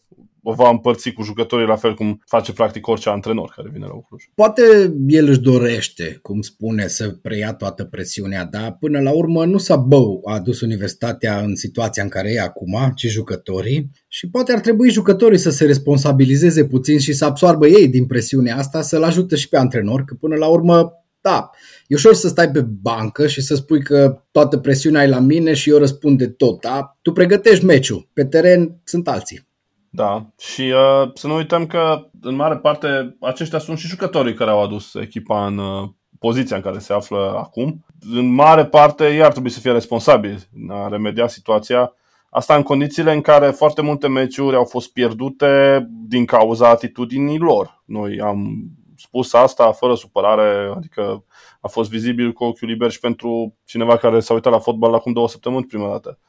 o 0.43 0.53
va 0.53 0.69
împărți 0.69 1.11
cu 1.11 1.23
jucătorii 1.23 1.67
la 1.67 1.75
fel 1.75 1.93
cum 1.93 2.21
face 2.25 2.53
practic 2.53 2.87
orice 2.87 3.09
antrenor 3.09 3.53
care 3.55 3.69
vine 3.73 3.85
la 3.85 3.93
Ucluj. 3.93 4.23
Poate 4.35 4.61
el 5.07 5.27
își 5.27 5.39
dorește, 5.39 6.19
cum 6.21 6.41
spune, 6.41 6.87
să 6.87 7.09
preia 7.09 7.53
toată 7.53 7.83
presiunea, 7.83 8.45
dar 8.45 8.77
până 8.79 8.99
la 8.99 9.11
urmă 9.11 9.45
nu 9.45 9.57
s-a 9.57 9.75
bău 9.75 10.21
a 10.25 10.33
adus 10.33 10.61
universitatea 10.61 11.39
în 11.39 11.55
situația 11.55 12.03
în 12.03 12.09
care 12.09 12.31
e 12.31 12.39
acum, 12.39 12.91
ci 12.95 13.07
jucătorii 13.07 13.89
și 14.07 14.29
poate 14.29 14.53
ar 14.53 14.59
trebui 14.59 14.89
jucătorii 14.89 15.37
să 15.37 15.49
se 15.49 15.65
responsabilizeze 15.65 16.65
puțin 16.65 16.99
și 16.99 17.13
să 17.13 17.25
absoarbă 17.25 17.67
ei 17.67 17.87
din 17.87 18.05
presiunea 18.05 18.57
asta, 18.57 18.81
să-l 18.81 19.03
ajute 19.03 19.35
și 19.35 19.49
pe 19.49 19.57
antrenor, 19.57 20.03
că 20.03 20.13
până 20.13 20.35
la 20.35 20.47
urmă 20.47 20.97
da, 21.21 21.49
e 21.87 21.95
ușor 21.95 22.13
să 22.13 22.27
stai 22.27 22.51
pe 22.51 22.61
bancă 22.61 23.27
și 23.27 23.41
să 23.41 23.55
spui 23.55 23.83
că 23.83 24.23
toată 24.31 24.57
presiunea 24.57 25.03
e 25.03 25.07
la 25.07 25.19
mine 25.19 25.53
și 25.53 25.69
eu 25.69 25.77
răspund 25.77 26.17
de 26.17 26.27
tot, 26.27 26.61
da? 26.61 26.97
Tu 27.01 27.11
pregătești 27.11 27.65
meciul, 27.65 28.09
pe 28.13 28.25
teren 28.25 28.81
sunt 28.83 29.07
alții. 29.07 29.51
Da, 29.95 30.25
și 30.37 30.61
uh, 30.61 31.11
să 31.13 31.27
nu 31.27 31.35
uităm 31.35 31.65
că 31.65 32.07
în 32.21 32.35
mare 32.35 32.57
parte 32.57 33.17
aceștia 33.19 33.59
sunt 33.59 33.77
și 33.77 33.87
jucătorii 33.87 34.33
care 34.33 34.49
au 34.49 34.63
adus 34.63 34.93
echipa 34.93 35.45
în 35.45 35.57
uh, 35.57 35.89
poziția 36.19 36.55
în 36.55 36.61
care 36.61 36.79
se 36.79 36.93
află 36.93 37.35
acum. 37.37 37.85
În 38.13 38.33
mare 38.33 38.65
parte 38.65 39.13
ei 39.13 39.23
ar 39.23 39.31
trebui 39.31 39.49
să 39.49 39.59
fie 39.59 39.71
responsabili 39.71 40.49
a 40.69 40.87
remedia 40.87 41.27
situația. 41.27 41.93
Asta 42.29 42.55
în 42.55 42.63
condițiile 42.63 43.13
în 43.13 43.21
care 43.21 43.49
foarte 43.49 43.81
multe 43.81 44.07
meciuri 44.07 44.55
au 44.55 44.65
fost 44.65 44.93
pierdute 44.93 45.85
din 46.07 46.25
cauza 46.25 46.69
atitudinii 46.69 47.39
lor. 47.39 47.83
Noi 47.85 48.19
am 48.21 48.53
spus 48.97 49.33
asta 49.33 49.71
fără 49.71 49.95
supărare, 49.95 50.73
adică 50.75 51.25
a 51.61 51.67
fost 51.67 51.89
vizibil 51.89 52.31
cu 52.31 52.43
ochiul 52.43 52.67
liber 52.67 52.91
și 52.91 52.99
pentru 52.99 53.55
cineva 53.65 53.97
care 53.97 54.19
s-a 54.19 54.33
uitat 54.33 54.51
la 54.51 54.59
fotbal 54.59 54.93
acum 54.93 55.13
două 55.13 55.27
săptămâni 55.27 55.65
prima 55.65 55.89
dată 55.89 56.19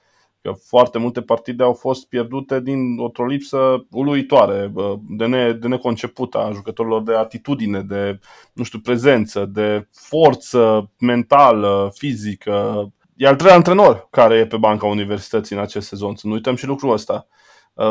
că 0.44 0.52
foarte 0.66 0.98
multe 0.98 1.20
partide 1.20 1.62
au 1.62 1.72
fost 1.72 2.08
pierdute 2.08 2.60
din 2.60 2.98
o 2.98 3.24
lipsă 3.24 3.86
uluitoare, 3.90 4.72
de, 5.08 5.26
ne, 5.26 5.52
de 5.52 5.68
neconcepută 5.68 6.38
a 6.38 6.52
jucătorilor 6.52 7.02
de 7.02 7.14
atitudine, 7.14 7.80
de, 7.80 8.18
nu 8.52 8.62
știu, 8.62 8.78
prezență, 8.78 9.44
de 9.44 9.88
forță 9.92 10.90
mentală, 11.00 11.90
fizică. 11.94 12.86
E 13.16 13.26
al 13.26 13.34
treilea 13.34 13.56
antrenor 13.56 14.08
care 14.10 14.34
e 14.34 14.46
pe 14.46 14.56
banca 14.56 14.86
universității 14.86 15.56
în 15.56 15.62
acest 15.62 15.88
sezon, 15.88 16.14
să 16.14 16.26
nu 16.26 16.32
uităm 16.32 16.54
și 16.54 16.66
lucrul 16.66 16.92
ăsta. 16.92 17.26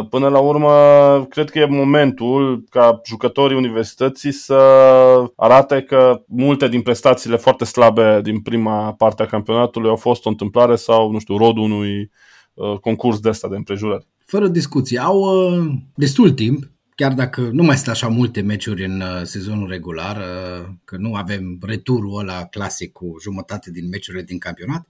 Până 0.09 0.27
la 0.27 0.39
urmă, 0.39 0.71
cred 1.29 1.49
că 1.49 1.59
e 1.59 1.65
momentul 1.65 2.63
ca 2.69 3.01
jucătorii 3.05 3.57
universității 3.57 4.31
să 4.31 4.55
arate 5.35 5.81
că 5.81 6.21
multe 6.27 6.67
din 6.67 6.81
prestațiile 6.81 7.35
foarte 7.35 7.65
slabe 7.65 8.21
din 8.21 8.41
prima 8.41 8.93
parte 8.93 9.23
a 9.23 9.25
campionatului 9.25 9.89
au 9.89 9.95
fost 9.95 10.25
o 10.25 10.29
întâmplare 10.29 10.75
sau, 10.75 11.11
nu 11.11 11.19
știu, 11.19 11.37
rodul 11.37 11.63
unui 11.63 11.99
Uh, 11.99 12.31
concurs 12.81 13.19
de 13.19 13.29
asta 13.29 13.47
de 13.47 13.55
împrejurări. 13.55 14.07
Fără 14.25 14.47
discuție. 14.47 14.99
Au 14.99 15.19
uh, 15.19 15.73
destul 15.95 16.31
timp, 16.31 16.71
chiar 16.95 17.13
dacă 17.13 17.49
nu 17.51 17.63
mai 17.63 17.75
sunt 17.75 17.87
așa 17.87 18.07
multe 18.07 18.41
meciuri 18.41 18.85
în 18.85 19.01
uh, 19.01 19.21
sezonul 19.23 19.69
regular, 19.69 20.21
că 20.83 20.97
nu 20.97 21.13
avem 21.13 21.59
returul 21.61 22.19
ăla 22.19 22.45
clasic 22.45 22.91
cu 22.91 23.15
jumătate 23.21 23.71
din 23.71 23.87
meciurile 23.89 24.23
din 24.23 24.37
campionat, 24.37 24.87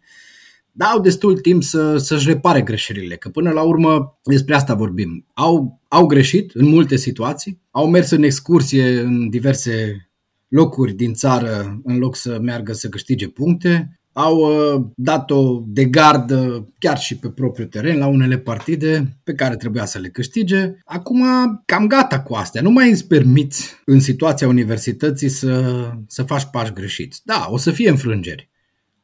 dar 0.75 0.89
au 0.89 1.01
destul 1.01 1.39
timp 1.39 1.63
să, 1.63 1.98
să-și 1.98 2.27
repare 2.27 2.62
greșelile, 2.62 3.15
că 3.15 3.29
până 3.29 3.51
la 3.51 3.62
urmă 3.62 4.20
despre 4.24 4.55
asta 4.55 4.74
vorbim. 4.74 5.25
Au, 5.34 5.82
au 5.88 6.05
greșit 6.05 6.51
în 6.53 6.65
multe 6.65 6.96
situații, 6.96 7.62
au 7.72 7.89
mers 7.89 8.10
în 8.10 8.24
excursie 8.24 9.00
în 9.00 9.29
diverse 9.29 10.08
locuri 10.48 10.93
din 10.93 11.13
țară 11.13 11.82
în 11.84 11.98
loc 11.98 12.15
să 12.15 12.39
meargă 12.41 12.74
să 12.74 12.89
câștige 12.89 13.27
puncte, 13.27 14.00
au 14.13 14.38
uh, 14.38 14.86
dat-o 14.96 15.62
de 15.65 15.86
gardă 15.86 16.67
chiar 16.79 16.98
și 16.98 17.17
pe 17.17 17.29
propriul 17.29 17.67
teren 17.67 17.98
la 17.98 18.08
unele 18.08 18.38
partide 18.38 19.17
pe 19.24 19.34
care 19.34 19.55
trebuia 19.55 19.86
să 19.86 20.00
le 20.00 20.10
câștige. 20.10 20.74
Acum 20.86 21.24
cam 21.65 21.88
gata 21.88 22.22
cu 22.22 22.34
astea. 22.34 22.62
Nu 22.62 22.70
mai 22.70 22.89
îți 22.89 23.08
permiți 23.08 23.72
în 23.86 24.00
situația 24.00 24.48
universității 24.48 25.29
să, 25.29 25.63
să 26.08 26.24
faci 26.24 26.48
pași 26.51 26.74
greșiți. 26.74 27.22
Da, 27.24 27.48
o 27.50 27.58
să 27.58 27.72
fie 27.72 27.89
înfrângeri. 27.89 28.50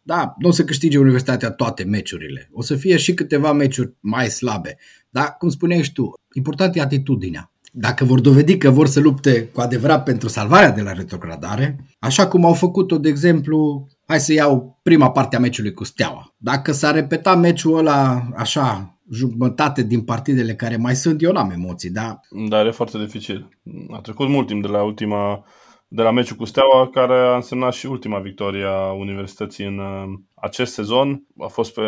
Da, 0.01 0.35
nu 0.37 0.47
o 0.47 0.51
să 0.51 0.63
câștige 0.63 0.97
universitatea 0.97 1.51
toate 1.51 1.83
meciurile. 1.83 2.49
O 2.51 2.61
să 2.61 2.75
fie 2.75 2.97
și 2.97 3.13
câteva 3.13 3.51
meciuri 3.51 3.93
mai 3.99 4.27
slabe. 4.27 4.77
Dar, 5.09 5.35
cum 5.37 5.49
spuneai 5.49 5.83
și 5.83 5.91
tu, 5.91 6.13
important 6.33 6.75
e 6.75 6.81
atitudinea. 6.81 7.51
Dacă 7.71 8.05
vor 8.05 8.19
dovedi 8.19 8.57
că 8.57 8.69
vor 8.69 8.87
să 8.87 8.99
lupte 8.99 9.43
cu 9.43 9.61
adevărat 9.61 10.03
pentru 10.03 10.27
salvarea 10.27 10.71
de 10.71 10.81
la 10.81 10.91
retrogradare, 10.91 11.85
așa 11.99 12.27
cum 12.27 12.45
au 12.45 12.53
făcut-o, 12.53 12.97
de 12.97 13.09
exemplu, 13.09 13.87
hai 14.09 14.19
să 14.19 14.33
iau 14.33 14.79
prima 14.83 15.11
parte 15.11 15.35
a 15.35 15.39
meciului 15.39 15.73
cu 15.73 15.83
Steaua. 15.83 16.33
Dacă 16.37 16.71
s-ar 16.71 16.93
repeta 16.93 17.35
meciul 17.35 17.77
ăla 17.77 18.27
așa, 18.35 18.99
jumătate 19.11 19.83
din 19.83 20.01
partidele 20.01 20.55
care 20.55 20.77
mai 20.77 20.95
sunt, 20.95 21.21
eu 21.21 21.31
n-am 21.31 21.49
emoții, 21.51 21.89
da? 21.89 22.19
Dar 22.49 22.65
e 22.65 22.71
foarte 22.71 22.97
dificil. 22.97 23.49
A 23.91 23.99
trecut 23.99 24.27
mult 24.29 24.47
timp 24.47 24.61
de 24.61 24.67
la 24.67 24.83
ultima 24.83 25.45
de 25.87 26.01
la 26.01 26.11
meciul 26.11 26.35
cu 26.35 26.45
Steaua, 26.45 26.89
care 26.89 27.13
a 27.13 27.35
însemnat 27.35 27.73
și 27.73 27.85
ultima 27.85 28.19
victorie 28.19 28.65
a 28.65 28.91
Universității 28.91 29.65
în 29.65 29.77
uh, 29.77 30.19
acest 30.33 30.73
sezon. 30.73 31.23
A 31.37 31.47
fost 31.47 31.73
pe 31.73 31.81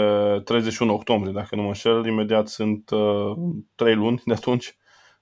31 0.44 0.94
octombrie, 0.94 1.34
dacă 1.34 1.56
nu 1.56 1.62
mă 1.62 1.68
înșel. 1.68 2.06
Imediat 2.06 2.48
sunt 2.48 2.90
uh, 2.90 3.32
3 3.76 3.96
luni 3.96 4.22
de 4.26 4.34
atunci. 4.34 4.78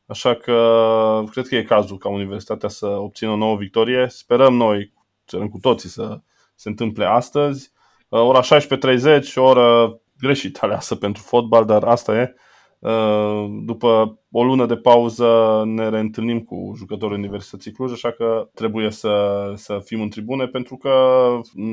Așa 0.06 0.36
că 0.36 1.24
cred 1.32 1.48
că 1.48 1.56
e 1.56 1.64
cazul 1.64 1.98
ca 1.98 2.10
Universitatea 2.10 2.70
să 2.70 2.86
obțină 2.86 3.32
o 3.32 3.38
nouă 3.38 3.56
victorie. 3.56 4.06
Sperăm 4.10 4.54
noi, 4.54 4.94
sperăm 5.26 5.48
cu 5.48 5.58
toții 5.58 5.90
să 5.90 6.22
se 6.60 6.70
întâmple 6.70 7.06
astăzi. 7.06 7.72
Uh, 8.10 8.20
ora 8.20 8.42
16.30, 8.42 9.34
o 9.36 9.42
oră 9.42 10.00
greșit 10.20 10.58
aleasă 10.58 10.96
pentru 10.96 11.24
fotbal, 11.24 11.66
dar 11.66 11.84
asta 11.84 12.16
e. 12.16 12.34
Uh, 12.80 13.46
după 13.66 14.20
o 14.32 14.44
lună 14.44 14.66
de 14.66 14.76
pauză 14.76 15.62
ne 15.66 15.90
reîntâlnim 15.90 16.40
cu 16.40 16.74
jucătorii 16.78 17.18
Universității 17.18 17.72
Cluj, 17.72 17.92
așa 17.92 18.12
că 18.12 18.50
trebuie 18.54 18.92
să, 18.92 19.44
să 19.56 19.80
fim 19.84 20.02
în 20.02 20.10
tribune 20.10 20.48
pentru 20.48 20.78
că 20.78 20.92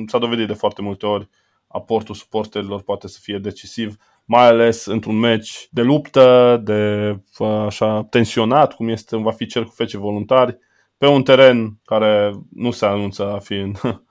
s-a 0.07 0.19
dovedit 0.19 0.47
de 0.47 0.53
foarte 0.53 0.83
multe 0.83 1.07
ori 1.07 1.29
aportul 1.67 2.15
suporterilor 2.15 2.83
poate 2.83 3.09
să 3.09 3.19
fie 3.23 3.39
decisiv, 3.39 3.97
mai 4.25 4.47
ales 4.47 4.85
într-un 4.85 5.19
meci 5.19 5.69
de 5.71 5.83
luptă, 5.83 6.61
de 6.65 7.13
așa 7.45 8.07
tensionat, 8.11 8.73
cum 8.75 8.89
este 8.89 9.17
va 9.17 9.31
fi 9.33 9.47
cel 9.47 9.65
cu 9.65 9.73
fece 9.75 9.99
voluntari, 9.99 10.59
pe 10.99 11.07
un 11.07 11.23
teren 11.23 11.79
care 11.85 12.33
nu 12.55 12.71
se 12.71 12.87
anunță 12.87 13.33
a 13.33 13.39
fi 13.39 13.55
în 13.55 13.73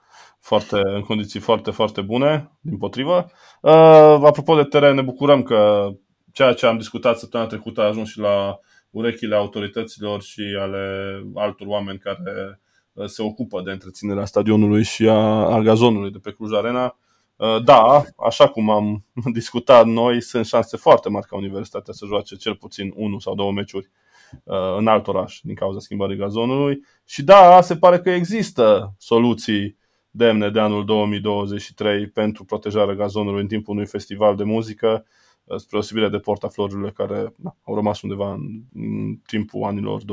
foarte, 0.46 0.80
în 0.84 1.02
condiții 1.02 1.40
foarte, 1.40 1.70
foarte 1.70 2.00
bune, 2.00 2.52
din 2.60 2.76
potrivă. 2.76 3.30
Uh, 3.60 3.72
apropo 4.24 4.56
de 4.56 4.62
teren, 4.62 4.94
ne 4.94 5.02
bucurăm 5.02 5.42
că 5.42 5.88
ceea 6.32 6.52
ce 6.52 6.66
am 6.66 6.76
discutat 6.76 7.18
săptămâna 7.18 7.48
trecută 7.48 7.80
a 7.80 7.86
ajuns 7.86 8.08
și 8.08 8.18
la 8.18 8.58
urechile 8.90 9.34
autorităților 9.34 10.22
și 10.22 10.42
ale 10.60 11.16
altor 11.34 11.66
oameni 11.66 11.98
care 11.98 12.60
uh, 12.92 13.06
se 13.06 13.22
ocupă 13.22 13.62
de 13.64 13.70
întreținerea 13.70 14.24
stadionului 14.24 14.82
și 14.82 15.08
a, 15.08 15.54
a 15.54 15.60
gazonului 15.60 16.10
de 16.10 16.18
pe 16.18 16.30
Cluj 16.30 16.52
Arena. 16.52 16.98
Uh, 17.36 17.62
da, 17.64 18.04
așa 18.16 18.48
cum 18.48 18.70
am 18.70 19.04
discutat 19.40 19.86
noi, 19.86 20.22
sunt 20.22 20.46
șanse 20.46 20.76
foarte 20.76 21.08
mari 21.08 21.26
ca 21.26 21.36
Universitatea 21.36 21.92
să 21.92 22.06
joace 22.06 22.36
cel 22.36 22.54
puțin 22.54 22.92
unul 22.96 23.20
sau 23.20 23.34
două 23.34 23.52
meciuri 23.52 23.90
uh, 24.44 24.76
în 24.78 24.86
alt 24.86 25.06
oraș 25.06 25.40
din 25.42 25.54
cauza 25.54 25.78
schimbării 25.78 26.16
gazonului. 26.16 26.78
Și 27.04 27.22
da, 27.22 27.60
se 27.60 27.76
pare 27.76 28.00
că 28.00 28.10
există 28.10 28.94
soluții 28.98 29.84
demne 30.16 30.50
de 30.50 30.60
anul 30.60 30.84
2023 30.84 32.06
pentru 32.06 32.44
protejarea 32.44 32.94
gazonului 32.94 33.40
în 33.40 33.46
timpul 33.46 33.74
unui 33.74 33.86
festival 33.86 34.36
de 34.36 34.44
muzică, 34.44 35.06
uh, 35.44 35.56
spre 35.56 35.78
osibire 35.78 36.08
de 36.08 36.18
portaflorurile 36.18 36.90
care 36.90 37.34
na, 37.36 37.56
au 37.62 37.74
rămas 37.74 38.02
undeva 38.02 38.32
în, 38.32 38.62
în 38.74 39.16
timpul 39.26 39.62
anilor 39.62 40.00
2000-2010. 40.02 40.04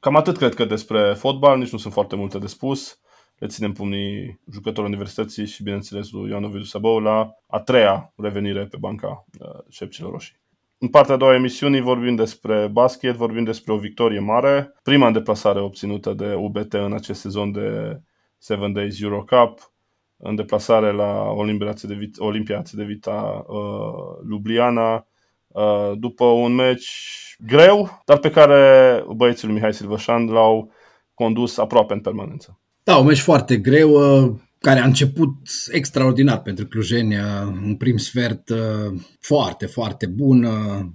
Cam 0.00 0.16
atât 0.16 0.36
cred 0.36 0.54
că 0.54 0.64
despre 0.64 1.14
fotbal, 1.14 1.58
nici 1.58 1.72
nu 1.72 1.78
sunt 1.78 1.92
foarte 1.92 2.16
multe 2.16 2.38
de 2.38 2.46
spus. 2.46 3.00
Le 3.38 3.46
ținem 3.46 3.72
pumnii 3.72 4.40
jucătorii 4.52 4.90
universității 4.90 5.46
și, 5.46 5.62
bineînțeles, 5.62 6.10
lui 6.10 6.30
Ioan 6.30 6.44
Ovidiu 6.44 6.64
Sabău 6.64 6.98
la 6.98 7.30
a 7.46 7.60
treia 7.60 8.12
revenire 8.16 8.66
pe 8.66 8.76
banca 8.80 9.24
uh, 9.40 9.48
șepcilor 9.68 10.10
roșii. 10.10 10.36
În 10.78 10.88
partea 10.88 11.14
a 11.14 11.18
doua 11.18 11.34
emisiunii 11.34 11.80
vorbim 11.80 12.14
despre 12.14 12.68
basket, 12.72 13.14
vorbim 13.14 13.44
despre 13.44 13.72
o 13.72 13.78
victorie 13.78 14.20
mare, 14.20 14.74
prima 14.82 15.10
deplasare 15.10 15.60
obținută 15.60 16.12
de 16.12 16.34
UBT 16.34 16.72
în 16.72 16.92
acest 16.92 17.20
sezon 17.20 17.52
de 17.52 18.00
Seven 18.38 18.72
Days 18.72 19.00
Euro 19.00 19.24
Cup, 19.24 19.72
în 20.16 20.34
deplasare 20.34 20.92
la 20.92 21.30
Olimpia 21.30 21.74
de 21.82 21.94
Vita, 21.94 22.24
Olimpia 22.24 22.62
de 22.72 22.84
Vita 22.84 23.44
uh, 23.46 24.28
Ljubljana, 24.28 25.06
uh, 25.46 25.92
după 25.94 26.24
un 26.24 26.54
meci 26.54 26.90
greu, 27.38 28.02
dar 28.04 28.18
pe 28.18 28.30
care 28.30 29.04
băieții 29.16 29.46
lui 29.46 29.56
Mihai 29.56 29.74
Silvășan 29.74 30.26
l-au 30.26 30.72
condus 31.14 31.58
aproape 31.58 31.92
în 31.92 32.00
permanență. 32.00 32.60
Da, 32.82 32.96
un 32.96 33.06
meci 33.06 33.20
foarte 33.20 33.56
greu, 33.56 33.90
uh, 33.90 34.34
care 34.58 34.80
a 34.80 34.84
început 34.84 35.34
extraordinar 35.72 36.42
pentru 36.42 36.66
clujeni, 36.66 37.16
un 37.64 37.76
prim 37.76 37.96
sfert 37.96 38.48
uh, 38.48 39.00
foarte, 39.20 39.66
foarte 39.66 40.06
bun. 40.06 40.44
Uh, 40.44 40.86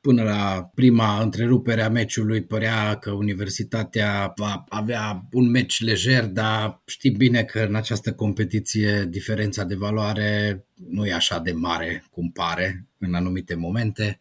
până 0.00 0.22
la 0.22 0.70
prima 0.74 1.22
întrerupere 1.22 1.82
a 1.82 1.88
meciului 1.88 2.42
părea 2.42 2.94
că 2.94 3.10
Universitatea 3.10 4.32
va 4.36 4.64
avea 4.68 5.26
un 5.32 5.50
meci 5.50 5.82
lejer, 5.82 6.24
dar 6.26 6.82
știm 6.86 7.14
bine 7.16 7.42
că 7.42 7.58
în 7.68 7.74
această 7.74 8.12
competiție 8.12 9.06
diferența 9.08 9.64
de 9.64 9.74
valoare 9.74 10.64
nu 10.88 11.06
e 11.06 11.12
așa 11.12 11.38
de 11.38 11.52
mare 11.52 12.04
cum 12.10 12.30
pare 12.30 12.86
în 12.98 13.14
anumite 13.14 13.54
momente. 13.54 14.18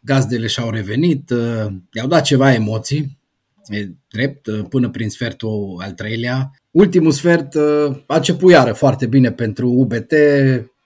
Gazdele 0.00 0.46
și-au 0.46 0.70
revenit, 0.70 1.30
i-au 1.92 2.06
dat 2.08 2.24
ceva 2.24 2.52
emoții, 2.52 3.18
e 3.68 3.88
drept, 4.08 4.68
până 4.68 4.90
prin 4.90 5.08
sfertul 5.08 5.76
al 5.80 5.92
treilea. 5.92 6.50
Ultimul 6.70 7.12
sfert 7.12 7.54
uh, 7.54 8.02
a 8.06 8.16
început 8.16 8.50
iară 8.50 8.72
foarte 8.72 9.06
bine 9.06 9.32
pentru 9.32 9.70
UBT, 9.70 10.12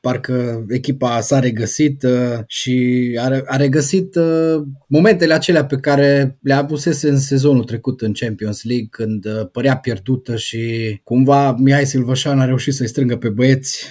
parcă 0.05 0.65
echipa 0.69 1.21
s-a 1.21 1.39
regăsit 1.39 2.03
uh, 2.03 2.39
și 2.47 3.19
a 3.47 3.57
regăsit 3.57 4.15
uh, 4.15 4.63
momentele 4.89 5.35
acelea 5.35 5.65
pe 5.65 5.77
care 5.77 6.39
le 6.43 6.53
avusese 6.53 7.09
în 7.09 7.19
sezonul 7.19 7.65
trecut 7.65 8.01
în 8.01 8.13
Champions 8.13 8.65
League, 8.65 8.87
când 8.91 9.27
părea 9.53 9.77
pierdută 9.77 10.37
și 10.37 10.61
cumva 11.05 11.53
Mihai 11.53 11.87
Silvășan 11.87 12.41
a 12.41 12.45
reușit 12.45 12.75
să-i 12.75 12.89
strângă 12.89 13.17
pe 13.17 13.29
băieți 13.29 13.85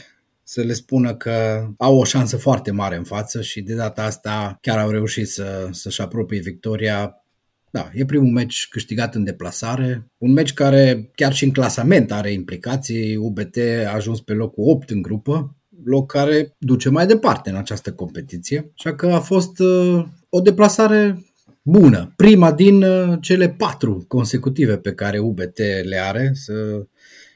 să 0.44 0.62
le 0.62 0.74
spună 0.74 1.16
că 1.16 1.68
au 1.78 1.98
o 1.98 2.04
șansă 2.04 2.38
foarte 2.38 2.72
mare 2.72 2.96
în 2.96 3.04
față 3.04 3.42
și 3.42 3.62
de 3.62 3.76
data 3.76 4.04
asta 4.04 4.58
chiar 4.62 4.78
au 4.78 4.90
reușit 4.90 5.28
să, 5.28 5.68
să-și 5.72 6.02
apropie 6.02 6.40
victoria 6.40 7.24
da, 7.72 7.90
e 7.94 8.06
primul 8.06 8.32
meci 8.32 8.68
câștigat 8.70 9.16
în 9.16 9.24
deplasare, 9.24 10.12
un 10.18 10.32
meci 10.32 10.54
care 10.54 11.10
chiar 11.16 11.34
și 11.34 11.44
în 11.44 11.52
clasament 11.52 12.12
are 12.12 12.32
implicații. 12.32 13.16
UBT 13.16 13.58
a 13.88 13.94
ajuns 13.94 14.22
pe 14.22 14.34
locul 14.34 14.64
8 14.68 14.90
în 14.90 15.02
grupă, 15.02 15.56
loc 15.86 16.12
care 16.12 16.56
duce 16.58 16.90
mai 16.90 17.06
departe 17.08 17.50
în 17.50 17.56
această 17.56 17.92
competiție. 17.94 18.72
Așa 18.78 18.96
că 18.96 19.08
a 19.08 19.20
fost 19.20 19.60
uh, 19.60 20.06
o 20.30 20.40
deplasare 20.40 21.26
bună. 21.62 22.14
Prima 22.16 22.52
din 22.52 22.84
uh, 22.84 23.18
cele 23.22 23.50
patru 23.50 24.06
consecutive 24.08 24.78
pe 24.78 24.94
care 24.94 25.20
UBT 25.20 25.58
le 25.84 25.98
are. 26.04 26.32
Să 26.34 26.54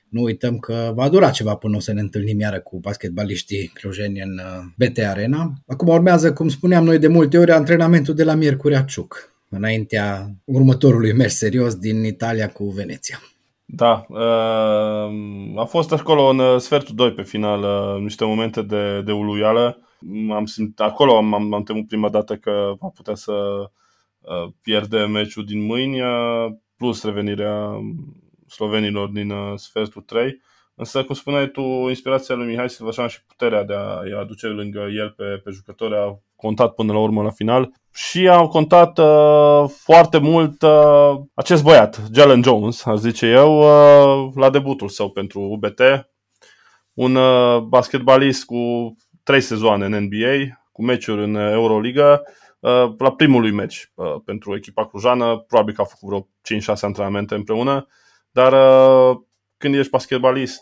nu 0.10 0.22
uităm 0.22 0.58
că 0.58 0.92
va 0.96 1.10
dura 1.10 1.30
ceva 1.30 1.56
până 1.56 1.76
o 1.76 1.80
să 1.80 1.94
ne 1.94 2.00
întâlnim 2.00 2.40
iară 2.40 2.60
cu 2.60 2.80
basketbaliștii 2.80 3.72
clujeni 3.74 4.22
în 4.22 4.40
uh, 4.40 4.88
BT 4.88 4.98
Arena. 4.98 5.54
Acum 5.68 5.88
urmează, 5.88 6.34
cum 6.34 6.50
spuneam 6.50 6.84
noi 6.84 7.00
de 7.00 7.08
multe 7.08 7.38
ori, 7.38 7.52
antrenamentul 7.52 8.14
de 8.14 8.24
la 8.24 8.36
Miercurea 8.36 8.82
Ciuc 8.82 9.36
înaintea 9.50 10.36
următorului 10.44 11.14
mers 11.14 11.36
serios 11.36 11.76
din 11.76 12.04
Italia 12.04 12.50
cu 12.50 12.70
Veneția. 12.70 13.20
Da, 13.70 14.06
uh, 14.10 15.60
a 15.60 15.66
fost 15.66 15.92
acolo 15.92 16.28
în 16.28 16.40
uh, 16.40 16.60
sfertul 16.60 16.96
2 16.96 17.14
pe 17.14 17.22
final 17.22 17.62
uh, 17.64 18.02
niște 18.02 18.26
momente 18.26 18.62
de, 18.62 19.02
de 19.02 19.12
uluială. 19.12 19.82
Am 20.30 20.46
simt, 20.46 20.80
acolo 20.80 21.18
am, 21.18 21.34
am, 21.34 21.54
am 21.54 21.64
temut 21.64 21.88
prima 21.88 22.10
dată 22.10 22.36
că 22.36 22.74
va 22.80 22.88
putea 22.88 23.16
să 23.16 23.34
pierde 24.62 25.06
meciul 25.06 25.46
din 25.46 25.66
mâini, 25.66 26.02
plus 26.78 27.04
revenirea 27.04 27.80
slovenilor 28.48 29.10
din 29.10 29.34
sfertul 29.56 30.02
3. 30.02 30.42
Însă, 30.76 31.04
cum 31.04 31.16
spuneai 31.16 31.50
tu, 31.50 31.62
inspirația 31.62 32.36
lui 32.36 32.48
Mihai 32.48 32.70
Silvașan 32.70 33.08
și 33.08 33.26
puterea 33.26 33.64
de 33.64 33.74
a-i 33.74 34.20
aduce 34.20 34.48
lângă 34.48 34.80
el 34.80 35.10
pe, 35.10 35.42
pe 35.44 35.52
jucători 35.52 35.96
a 35.96 36.20
contat 36.38 36.74
până 36.74 36.94
la 36.94 37.00
urmă 37.00 37.24
la 37.24 37.30
final 37.30 37.74
și 37.94 38.28
au 38.28 38.48
contat 38.48 38.98
uh, 38.98 39.70
foarte 39.70 40.18
mult 40.18 40.62
uh, 40.62 41.16
acest 41.34 41.64
băiat, 41.64 42.02
Jalen 42.14 42.44
Jones, 42.44 42.86
aș 42.86 42.98
zice 42.98 43.26
eu, 43.26 43.60
uh, 43.60 44.32
la 44.36 44.50
debutul 44.50 44.90
său 44.90 45.10
pentru 45.10 45.42
UBT. 45.42 45.82
Un 46.94 47.16
uh, 47.16 47.60
basketbalist 47.60 48.46
cu 48.46 48.96
trei 49.24 49.42
sezoane 49.42 49.86
în 49.86 50.04
NBA, 50.04 50.62
cu 50.72 50.84
meciuri 50.84 51.24
în 51.24 51.36
Euroliga, 51.36 52.22
uh, 52.60 52.94
la 52.98 53.12
primul 53.12 53.42
lui 53.42 53.52
meci 53.52 53.92
uh, 53.96 54.16
pentru 54.26 54.56
echipa 54.56 54.88
clujană, 54.88 55.38
probabil 55.48 55.74
că 55.74 55.82
a 55.82 55.86
făcut 55.86 56.08
vreo 56.08 56.28
5-6 56.76 56.80
antrenamente 56.82 57.36
împreună, 57.36 57.88
dar 58.32 58.54
uh, 58.54 59.18
când 59.58 59.76
ești 59.76 59.92
basketbalist, 59.92 60.62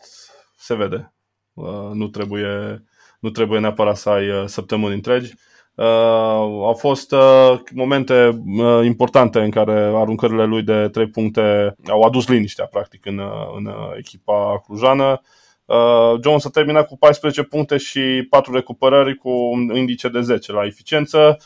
se 0.58 0.76
vede. 0.76 1.14
Uh, 1.54 1.90
nu, 1.94 2.08
trebuie, 2.08 2.84
nu 3.20 3.30
trebuie 3.30 3.60
neapărat 3.60 3.98
să 3.98 4.10
ai 4.10 4.30
uh, 4.30 4.46
săptămâni 4.46 4.94
întregi. 4.94 5.34
Uh, 5.34 5.40
au 5.84 6.76
fost 6.78 7.12
uh, 7.12 7.60
momente 7.74 8.44
uh, 8.46 8.86
importante 8.86 9.40
în 9.40 9.50
care 9.50 9.92
aruncările 9.96 10.46
lui 10.46 10.62
de 10.62 10.90
3 10.92 11.08
puncte 11.08 11.76
au 11.88 12.02
adus 12.02 12.28
liniștea, 12.28 12.66
practic, 12.66 13.06
în, 13.06 13.18
uh, 13.18 13.54
în 13.58 13.66
uh, 13.66 13.74
echipa 13.98 14.64
clujană. 14.66 15.22
Uh, 15.66 16.20
Jones 16.24 16.46
a 16.46 16.50
terminat 16.50 16.88
cu 16.88 16.98
14 16.98 17.44
puncte 17.44 17.78
și 17.78 18.28
4 18.30 18.54
recuperări 18.54 19.16
cu 19.16 19.30
un 19.30 19.76
indice 19.76 20.10
de 20.10 20.22
10 20.22 20.52
la 20.52 20.66
eficiență. 20.66 21.38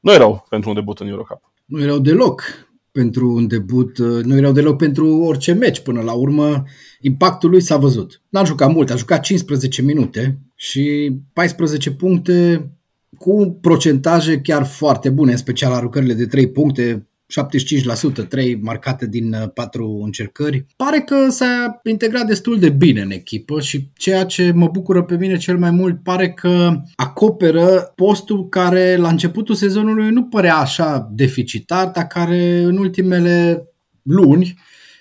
Nu 0.00 0.12
e 0.12 0.16
rău 0.16 0.46
pentru 0.48 0.68
un 0.68 0.74
debut 0.74 1.00
în 1.00 1.08
Eurocup. 1.08 1.52
Nu 1.64 1.82
e 1.82 1.86
rău 1.86 1.98
deloc 1.98 2.42
pentru 2.92 3.28
un 3.28 3.46
debut, 3.46 3.98
uh, 3.98 4.24
nu 4.24 4.36
erau 4.36 4.52
deloc 4.52 4.76
pentru 4.76 5.18
orice 5.18 5.52
meci 5.52 5.80
până 5.80 6.00
la 6.00 6.12
urmă. 6.12 6.64
Impactul 7.00 7.50
lui 7.50 7.60
s-a 7.60 7.76
văzut. 7.76 8.22
N-a 8.28 8.44
jucat 8.44 8.72
mult, 8.72 8.90
a 8.90 8.96
jucat 8.96 9.20
15 9.20 9.82
minute 9.82 10.38
și 10.54 11.12
14 11.32 11.92
puncte 11.92 12.70
cu 13.18 13.58
procentaje 13.60 14.40
chiar 14.40 14.64
foarte 14.64 15.10
bune, 15.10 15.30
în 15.30 15.36
special 15.36 15.72
aruncările 15.72 16.14
de 16.14 16.26
3 16.26 16.50
puncte, 16.50 17.06
75%, 18.24 18.28
3 18.28 18.60
marcate 18.62 19.06
din 19.06 19.50
4 19.54 19.88
uh, 19.88 20.00
încercări. 20.04 20.66
Pare 20.76 21.00
că 21.00 21.30
s-a 21.30 21.80
integrat 21.84 22.26
destul 22.26 22.58
de 22.58 22.68
bine 22.68 23.00
în 23.00 23.10
echipă 23.10 23.60
și 23.60 23.88
ceea 23.94 24.24
ce 24.24 24.52
mă 24.54 24.68
bucură 24.72 25.02
pe 25.02 25.16
mine 25.16 25.36
cel 25.36 25.58
mai 25.58 25.70
mult 25.70 26.02
pare 26.02 26.30
că 26.30 26.80
acoperă 26.94 27.92
postul 27.94 28.48
care 28.48 28.96
la 28.96 29.08
începutul 29.08 29.54
sezonului 29.54 30.10
nu 30.10 30.24
părea 30.24 30.56
așa 30.56 31.10
deficitar, 31.12 31.88
dar 31.88 32.06
care 32.06 32.62
în 32.62 32.76
ultimele 32.76 33.66
luni 34.02 34.58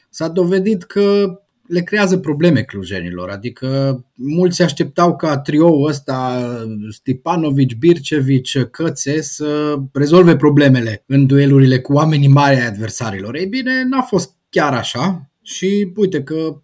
s-a 0.10 0.28
dovedit 0.28 0.84
că 0.84 1.36
le 1.67 1.82
creează 1.82 2.17
probleme 2.17 2.62
clujenilor. 2.62 3.30
Adică 3.30 4.00
mulți 4.13 4.56
se 4.56 4.63
așteptau 4.63 5.15
ca 5.15 5.39
trioul 5.39 5.88
ăsta, 5.88 6.47
Stipanovici, 6.89 7.76
Bircevici, 7.76 8.58
Cățe, 8.63 9.21
să 9.21 9.76
rezolve 9.91 10.36
problemele 10.36 11.04
în 11.08 11.26
duelurile 11.26 11.80
cu 11.80 11.93
oamenii 11.93 12.28
mari 12.28 12.56
ai 12.56 12.67
adversarilor. 12.67 13.36
Ei 13.36 13.45
bine, 13.45 13.84
n-a 13.84 14.02
fost 14.02 14.36
chiar 14.50 14.74
așa 14.74 15.32
și 15.41 15.91
uite 15.95 16.24
că 16.24 16.62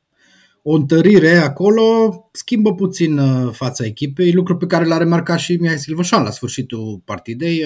o 0.62 0.74
întărire 0.74 1.36
acolo 1.38 1.84
schimbă 2.32 2.76
puțin 2.76 3.18
uh, 3.18 3.52
fața 3.52 3.86
echipei, 3.86 4.32
lucru 4.32 4.58
pe 4.58 4.66
care 4.66 4.86
l-a 4.86 4.98
remarcat 4.98 5.40
și 5.40 5.58
Mihai 5.60 5.78
Silvășan 5.78 6.24
la 6.24 6.32
sfârșitul 6.32 7.02
partidei. 7.06 7.64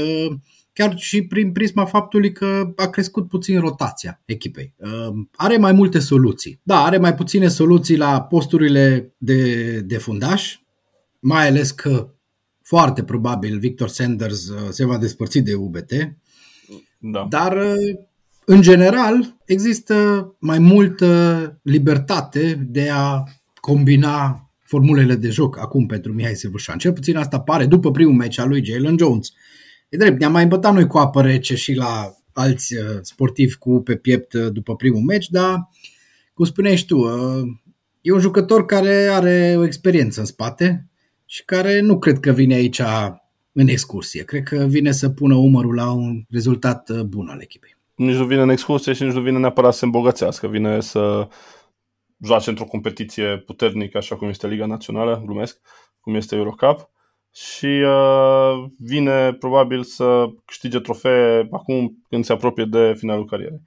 Uh, 0.71 0.81
chiar 0.81 0.97
și 0.97 1.23
prin 1.23 1.51
prisma 1.51 1.85
faptului 1.85 2.31
că 2.31 2.73
a 2.75 2.87
crescut 2.87 3.27
puțin 3.27 3.59
rotația 3.59 4.21
echipei. 4.25 4.73
Ehm, 4.79 5.29
are 5.35 5.57
mai 5.57 5.71
multe 5.71 5.99
soluții. 5.99 6.59
Da, 6.63 6.83
are 6.83 6.97
mai 6.97 7.15
puține 7.15 7.47
soluții 7.47 7.97
la 7.97 8.21
posturile 8.21 9.13
de, 9.17 9.79
de 9.79 9.97
fundaș, 9.97 10.59
mai 11.19 11.47
ales 11.47 11.71
că 11.71 12.13
foarte 12.61 13.03
probabil 13.03 13.59
Victor 13.59 13.87
Sanders 13.87 14.49
uh, 14.49 14.69
se 14.69 14.85
va 14.85 14.97
despărți 14.97 15.39
de 15.39 15.53
UBT. 15.53 15.91
Da. 16.97 17.25
Dar 17.29 17.57
uh, 17.57 17.97
în 18.45 18.61
general 18.61 19.37
există 19.45 20.27
mai 20.39 20.59
multă 20.59 21.59
libertate 21.63 22.67
de 22.69 22.89
a 22.89 23.23
combina 23.55 24.45
formulele 24.63 25.15
de 25.15 25.29
joc 25.29 25.59
acum 25.59 25.85
pentru 25.85 26.13
Mihai 26.13 26.35
Silvușan. 26.35 26.77
Cel 26.77 26.93
puțin 26.93 27.17
asta 27.17 27.39
pare 27.39 27.65
după 27.65 27.91
primul 27.91 28.13
meci 28.13 28.39
al 28.39 28.47
lui 28.47 28.65
Jalen 28.65 28.97
Jones. 28.97 29.31
E 29.91 29.97
drept, 29.97 30.19
ne-am 30.19 30.31
mai 30.31 30.43
îmbătat 30.43 30.73
noi 30.73 30.87
cu 30.87 30.97
apă 30.97 31.21
rece 31.21 31.55
și 31.55 31.73
la 31.73 32.15
alți 32.33 32.75
uh, 32.75 32.99
sportivi 33.01 33.55
cu 33.55 33.81
pe 33.81 33.95
piept 33.95 34.33
uh, 34.33 34.51
după 34.51 34.75
primul 34.75 35.01
meci, 35.01 35.29
dar, 35.29 35.69
cum 36.33 36.45
spuneai 36.45 36.77
și 36.77 36.85
tu, 36.85 36.97
uh, 36.97 37.47
E 38.01 38.11
un 38.11 38.19
jucător 38.19 38.65
care 38.65 39.07
are 39.07 39.55
o 39.57 39.65
experiență 39.65 40.19
în 40.19 40.25
spate 40.25 40.89
și 41.25 41.45
care 41.45 41.79
nu 41.79 41.99
cred 41.99 42.19
că 42.19 42.31
vine 42.31 42.53
aici 42.53 42.81
în 43.51 43.67
excursie. 43.67 44.23
Cred 44.23 44.43
că 44.43 44.65
vine 44.69 44.91
să 44.91 45.09
pună 45.09 45.35
umărul 45.35 45.75
la 45.75 45.91
un 45.91 46.23
rezultat 46.29 46.89
uh, 46.89 47.01
bun 47.01 47.27
al 47.27 47.41
echipei. 47.41 47.75
Nici 47.95 48.15
nu 48.15 48.25
vine 48.25 48.41
în 48.41 48.49
excursie 48.49 48.93
și 48.93 49.03
nici 49.03 49.13
nu 49.13 49.21
vine 49.21 49.37
neapărat 49.37 49.71
să 49.71 49.79
se 49.79 49.85
îmbogățească. 49.85 50.47
Vine 50.47 50.79
să 50.79 51.27
joace 52.23 52.49
într-o 52.49 52.65
competiție 52.65 53.37
puternică, 53.37 53.97
așa 53.97 54.15
cum 54.15 54.27
este 54.27 54.47
Liga 54.47 54.65
Națională, 54.65 55.21
glumesc, 55.25 55.59
cum 55.99 56.15
este 56.15 56.35
Eurocup 56.35 56.89
și 57.33 57.65
uh, 57.65 58.63
vine 58.77 59.33
probabil 59.33 59.83
să 59.83 60.25
câștige 60.45 60.79
trofee 60.79 61.47
acum 61.51 62.03
când 62.09 62.25
se 62.25 62.33
apropie 62.33 62.65
de 62.65 62.93
finalul 62.97 63.25
carierei. 63.25 63.61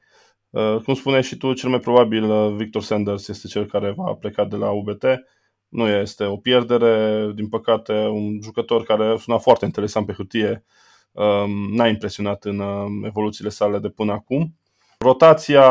Uh, 0.51 0.77
cum 0.85 0.95
spuneai 0.95 1.23
și 1.23 1.37
tu, 1.37 1.53
cel 1.53 1.71
mai 1.71 1.79
probabil 1.79 2.31
uh, 2.31 2.55
Victor 2.57 2.83
Sanders 2.83 3.29
este 3.29 3.47
cel 3.47 3.67
care 3.67 3.93
va 3.97 4.13
pleca 4.13 4.45
de 4.45 4.57
la 4.57 4.71
UBT. 4.71 5.05
Nu 5.69 5.89
este 5.89 6.25
o 6.25 6.37
pierdere, 6.37 7.31
din 7.35 7.49
păcate, 7.49 7.93
un 7.93 8.41
jucător 8.43 8.83
care 8.83 9.17
suna 9.17 9.39
foarte 9.39 9.65
interesant 9.65 10.07
pe 10.07 10.13
hârtie, 10.13 10.65
um, 11.13 11.75
n-a 11.75 11.89
impresionat 11.89 12.45
în 12.45 12.59
uh, 12.59 12.87
evoluțiile 13.03 13.51
sale 13.51 13.79
de 13.79 13.89
până 13.89 14.13
acum. 14.13 14.55
Rotația 14.99 15.65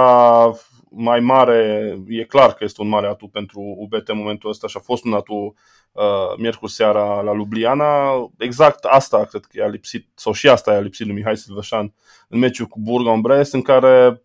mai 0.95 1.19
mare, 1.19 1.93
e 2.07 2.23
clar 2.23 2.53
că 2.53 2.63
este 2.63 2.81
un 2.81 2.87
mare 2.87 3.07
atu 3.07 3.27
pentru 3.27 3.75
UBT 3.77 4.09
în 4.09 4.17
momentul 4.17 4.49
ăsta 4.49 4.67
și 4.67 4.77
a 4.77 4.83
fost 4.83 5.05
un 5.05 5.13
atu 5.13 5.53
uh, 5.91 6.37
miercuri 6.37 6.71
seara 6.71 7.21
la 7.21 7.33
Ljubljana. 7.33 8.11
Exact 8.37 8.83
asta 8.83 9.25
cred 9.25 9.45
că 9.45 9.57
i-a 9.57 9.67
lipsit, 9.67 10.07
sau 10.15 10.33
și 10.33 10.49
asta 10.49 10.73
i-a 10.73 10.79
lipsit 10.79 11.05
lui 11.05 11.15
Mihai 11.15 11.37
Silvășan 11.37 11.93
în 12.27 12.39
meciul 12.39 12.65
cu 12.65 12.79
Burga-Brest, 12.79 13.53
în 13.53 13.61
care 13.61 14.21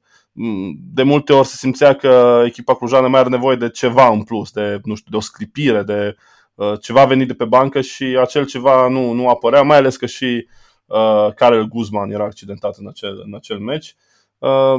de 0.93 1.03
multe 1.03 1.33
ori 1.33 1.47
se 1.47 1.57
simțea 1.57 1.95
că 1.95 2.43
echipa 2.47 2.75
clujană 2.75 3.09
mai 3.09 3.21
are 3.21 3.29
nevoie 3.29 3.57
de 3.57 3.71
ceva 3.71 4.09
în 4.09 4.23
plus, 4.23 4.51
de, 4.51 4.81
nu 4.85 4.95
știu, 4.95 5.11
de 5.11 5.17
o 5.17 5.21
sclipire, 5.21 5.83
de 5.83 6.17
uh, 6.55 6.73
ceva 6.81 7.05
venit 7.05 7.27
de 7.27 7.35
pe 7.35 7.45
bancă 7.45 7.81
și 7.81 8.05
acel 8.05 8.47
ceva 8.47 8.89
nu, 8.89 9.13
nu 9.13 9.29
apărea, 9.29 9.63
mai 9.63 9.77
ales 9.77 9.97
că 9.97 10.07
și 10.07 10.49
uh, 10.87 11.35
Karel 11.35 11.65
Guzman 11.65 12.11
era 12.11 12.25
accidentat 12.25 12.77
în 12.77 12.89
acel, 12.89 13.23
în 13.27 13.35
acel 13.35 13.59
meci. 13.59 13.87
Uh, 13.87 14.08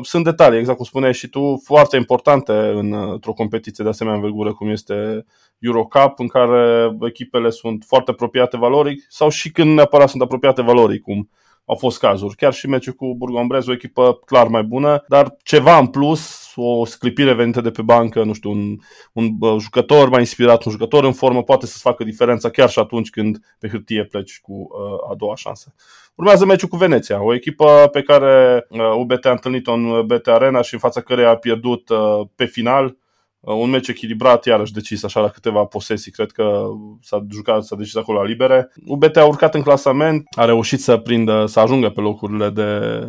sunt 0.01 0.23
detalii, 0.23 0.59
exact 0.59 0.77
cum 0.77 0.85
spuneai 0.85 1.13
și 1.13 1.27
tu, 1.27 1.61
foarte 1.63 1.95
importante 1.97 2.53
în, 2.53 2.93
într-o 2.93 3.33
competiție 3.33 3.83
de 3.83 3.89
asemenea 3.89 4.17
învergură 4.17 4.53
cum 4.53 4.69
este 4.69 5.25
Eurocup, 5.59 6.19
în 6.19 6.27
care 6.27 6.97
echipele 7.01 7.49
sunt 7.49 7.83
foarte 7.87 8.11
apropiate 8.11 8.57
valoric 8.57 9.05
sau 9.09 9.29
și 9.29 9.51
când 9.51 9.73
neapărat 9.75 10.09
sunt 10.09 10.21
apropiate 10.21 10.61
valoric, 10.61 11.01
cum 11.01 11.29
au 11.65 11.75
fost 11.75 11.99
cazuri. 11.99 12.35
Chiar 12.35 12.53
și 12.53 12.67
meciul 12.67 12.93
cu 12.93 13.15
Burgombrez, 13.17 13.67
o 13.67 13.71
echipă 13.71 14.19
clar 14.25 14.47
mai 14.47 14.63
bună, 14.63 15.03
dar 15.07 15.35
ceva 15.43 15.77
în 15.77 15.87
plus, 15.87 16.51
o 16.55 16.85
sclipire 16.85 17.33
venită 17.33 17.61
de 17.61 17.71
pe 17.71 17.81
bancă, 17.81 18.23
nu 18.23 18.33
știu, 18.33 18.51
un, 18.51 18.77
un 19.13 19.59
jucător 19.59 20.09
mai 20.09 20.19
inspirat, 20.19 20.63
un 20.63 20.71
jucător 20.71 21.03
în 21.03 21.13
formă, 21.13 21.43
poate 21.43 21.65
să-ți 21.65 21.81
facă 21.81 22.03
diferența 22.03 22.49
chiar 22.49 22.69
și 22.69 22.79
atunci 22.79 23.09
când 23.09 23.37
pe 23.59 23.67
hârtie 23.67 24.03
pleci 24.03 24.39
cu 24.41 24.53
uh, 24.53 25.11
a 25.11 25.15
doua 25.15 25.35
șansă. 25.35 25.73
Urmează 26.19 26.45
meciul 26.45 26.67
cu 26.67 26.77
Veneția, 26.77 27.23
o 27.23 27.33
echipă 27.33 27.89
pe 27.91 28.01
care 28.01 28.65
uh, 28.69 28.79
UBT 28.97 29.25
a 29.25 29.31
întâlnit-o 29.31 29.71
în 29.71 30.05
BT 30.05 30.27
Arena 30.27 30.61
și 30.61 30.73
în 30.73 30.79
fața 30.79 31.01
căreia 31.01 31.29
a 31.29 31.35
pierdut 31.35 31.89
uh, 31.89 32.21
pe 32.35 32.45
final 32.45 32.97
Uh, 33.39 33.55
un 33.55 33.69
meci 33.69 33.87
echilibrat, 33.87 34.45
iarăși 34.45 34.73
decis 34.73 35.03
așa 35.03 35.19
la 35.19 35.29
câteva 35.29 35.63
posesii, 35.65 36.11
cred 36.11 36.31
că 36.31 36.67
s-a 37.01 37.25
jucat, 37.31 37.63
s-a 37.63 37.75
decis 37.75 37.95
acolo 37.95 38.21
la 38.21 38.27
libere. 38.27 38.71
UBT 38.85 39.17
a 39.17 39.25
urcat 39.25 39.55
în 39.55 39.61
clasament, 39.61 40.27
a 40.35 40.45
reușit 40.45 40.79
să 40.81 40.97
prindă, 40.97 41.45
să 41.45 41.59
ajungă 41.59 41.89
pe 41.89 42.01
locurile 42.01 42.49
de, 42.49 43.01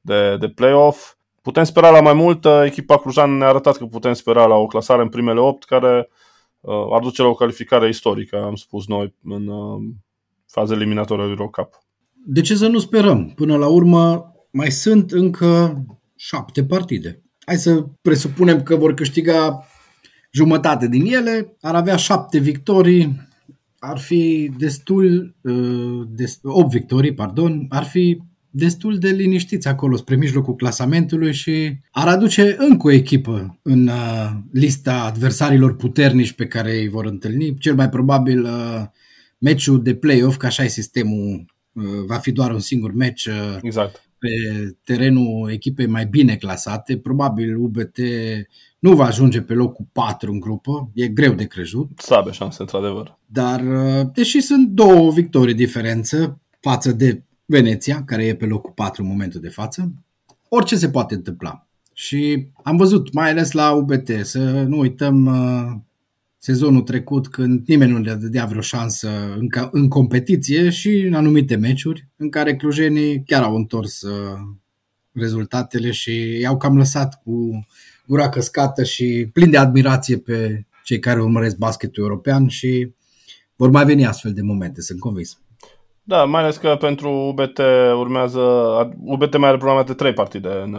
de, 0.00 0.36
de 0.36 0.48
play-off. 0.48 1.14
Putem 1.42 1.64
spera 1.64 1.90
la 1.90 2.00
mai 2.00 2.12
mult, 2.12 2.46
echipa 2.64 2.98
Clujan 2.98 3.36
ne-a 3.36 3.48
arătat 3.48 3.76
că 3.76 3.84
putem 3.84 4.12
spera 4.12 4.46
la 4.46 4.54
o 4.54 4.66
clasare 4.66 5.02
în 5.02 5.08
primele 5.08 5.40
8 5.40 5.64
care 5.64 6.08
uh, 6.60 6.86
ar 6.92 7.00
duce 7.00 7.22
la 7.22 7.28
o 7.28 7.34
calificare 7.34 7.88
istorică, 7.88 8.42
am 8.44 8.54
spus 8.54 8.86
noi, 8.86 9.14
în 9.24 9.46
uh, 9.46 9.80
faza 10.46 10.74
eliminatorie 10.74 11.24
Eurocup. 11.24 11.82
De 12.26 12.40
ce 12.40 12.54
să 12.54 12.66
nu 12.66 12.78
sperăm? 12.78 13.32
Până 13.34 13.56
la 13.56 13.66
urmă 13.66 14.32
mai 14.50 14.70
sunt 14.70 15.10
încă 15.10 15.84
șapte 16.16 16.64
partide. 16.64 17.22
Hai 17.46 17.56
să 17.56 17.86
presupunem 18.02 18.62
că 18.62 18.76
vor 18.76 18.94
câștiga 18.94 19.66
jumătate 20.30 20.88
din 20.88 21.06
ele, 21.06 21.56
ar 21.60 21.74
avea 21.74 21.96
șapte 21.96 22.38
victorii, 22.38 23.28
ar 23.78 23.98
fi 23.98 24.52
destul, 24.58 25.34
uh, 25.40 26.06
de, 26.08 26.24
8 26.42 26.70
victorii, 26.70 27.14
pardon, 27.14 27.66
ar 27.68 27.84
fi 27.84 28.18
destul 28.50 28.98
de 28.98 29.08
liniștiți 29.08 29.68
acolo 29.68 29.96
spre 29.96 30.16
mijlocul 30.16 30.54
clasamentului 30.54 31.32
și 31.32 31.76
ar 31.90 32.08
aduce 32.08 32.56
încă 32.58 32.86
o 32.86 32.90
echipă 32.90 33.58
în 33.62 33.86
uh, 33.86 34.30
lista 34.52 35.02
adversarilor 35.02 35.76
puternici 35.76 36.32
pe 36.32 36.46
care 36.46 36.78
îi 36.78 36.88
vor 36.88 37.04
întâlni. 37.06 37.58
Cel 37.58 37.74
mai 37.74 37.88
probabil 37.88 38.44
uh, 38.44 38.82
meciul 39.38 39.82
de 39.82 39.94
play-off, 39.94 40.36
că 40.36 40.46
așa 40.46 40.64
e 40.64 40.68
sistemul, 40.68 41.51
va 42.06 42.16
fi 42.16 42.32
doar 42.32 42.52
un 42.52 42.58
singur 42.58 42.92
meci 42.92 43.28
exact. 43.62 44.08
pe 44.18 44.28
terenul 44.84 45.50
echipei 45.50 45.86
mai 45.86 46.06
bine 46.06 46.36
clasate. 46.36 46.98
Probabil 46.98 47.56
UBT 47.56 47.98
nu 48.82 48.94
va 48.94 49.04
ajunge 49.04 49.40
pe 49.40 49.54
locul 49.54 49.86
4 49.92 50.32
în 50.32 50.40
grupă, 50.40 50.90
e 50.94 51.08
greu 51.08 51.32
de 51.32 51.44
crezut. 51.44 52.00
Slabe 52.00 52.30
șanse, 52.30 52.56
într-adevăr. 52.60 53.18
Dar, 53.26 53.60
uh, 53.60 54.06
deși 54.14 54.40
sunt 54.40 54.68
două 54.68 55.10
victorii 55.12 55.54
diferență 55.54 56.40
față 56.60 56.92
de 56.92 57.22
Veneția, 57.44 58.02
care 58.04 58.24
e 58.24 58.34
pe 58.34 58.46
locul 58.46 58.72
4 58.74 59.02
în 59.02 59.08
momentul 59.08 59.40
de 59.40 59.48
față, 59.48 59.92
orice 60.48 60.76
se 60.76 60.90
poate 60.90 61.14
întâmpla. 61.14 61.66
Și 61.92 62.48
am 62.62 62.76
văzut, 62.76 63.12
mai 63.12 63.30
ales 63.30 63.52
la 63.52 63.72
UBT, 63.72 64.10
să 64.22 64.62
nu 64.62 64.78
uităm 64.78 65.26
uh, 65.26 65.80
sezonul 66.44 66.82
trecut 66.82 67.28
când 67.28 67.66
nimeni 67.66 67.92
nu 67.92 67.98
le 67.98 68.14
dădea 68.14 68.44
vreo 68.44 68.60
șansă 68.60 69.08
în, 69.38 69.48
în 69.70 69.88
competiție 69.88 70.70
și 70.70 71.00
în 71.00 71.14
anumite 71.14 71.56
meciuri 71.56 72.08
în 72.16 72.30
care 72.30 72.56
clujenii 72.56 73.22
chiar 73.26 73.42
au 73.42 73.56
întors 73.56 74.02
uh, 74.02 74.38
rezultatele 75.12 75.90
și 75.90 76.38
i-au 76.40 76.56
cam 76.56 76.76
lăsat 76.76 77.22
cu 77.22 77.66
gura 78.06 78.28
căscată 78.28 78.84
și 78.84 79.28
plin 79.32 79.50
de 79.50 79.56
admirație 79.56 80.18
pe 80.18 80.66
cei 80.84 80.98
care 80.98 81.20
urmăresc 81.20 81.56
basketul 81.56 82.02
european 82.02 82.48
și 82.48 82.94
vor 83.56 83.70
mai 83.70 83.84
veni 83.84 84.06
astfel 84.06 84.32
de 84.32 84.42
momente, 84.42 84.80
sunt 84.80 84.98
convins. 84.98 85.41
Da, 86.04 86.24
mai 86.24 86.42
ales 86.42 86.56
că 86.56 86.76
pentru 86.80 87.10
UBT 87.10 87.58
urmează, 87.96 88.40
UBT 89.04 89.36
mai 89.36 89.48
are 89.48 89.58
probleme 89.58 89.82
de 89.82 89.94
trei 89.94 90.12
partide 90.12 90.48
în, 90.48 90.76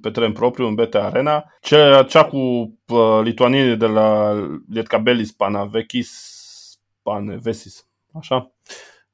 pe 0.00 0.10
teren 0.10 0.32
propriu, 0.32 0.66
în 0.66 0.74
BT 0.74 0.94
Arena. 0.94 1.44
Cea, 1.60 2.02
cea 2.02 2.24
cu 2.24 2.36
uh, 2.36 3.20
lituanienii 3.22 3.76
de 3.76 3.86
la 3.86 4.32
Lietkabelis 4.68 5.32
Panavekis, 5.32 6.38
Panevesis, 7.02 7.86
așa, 8.12 8.52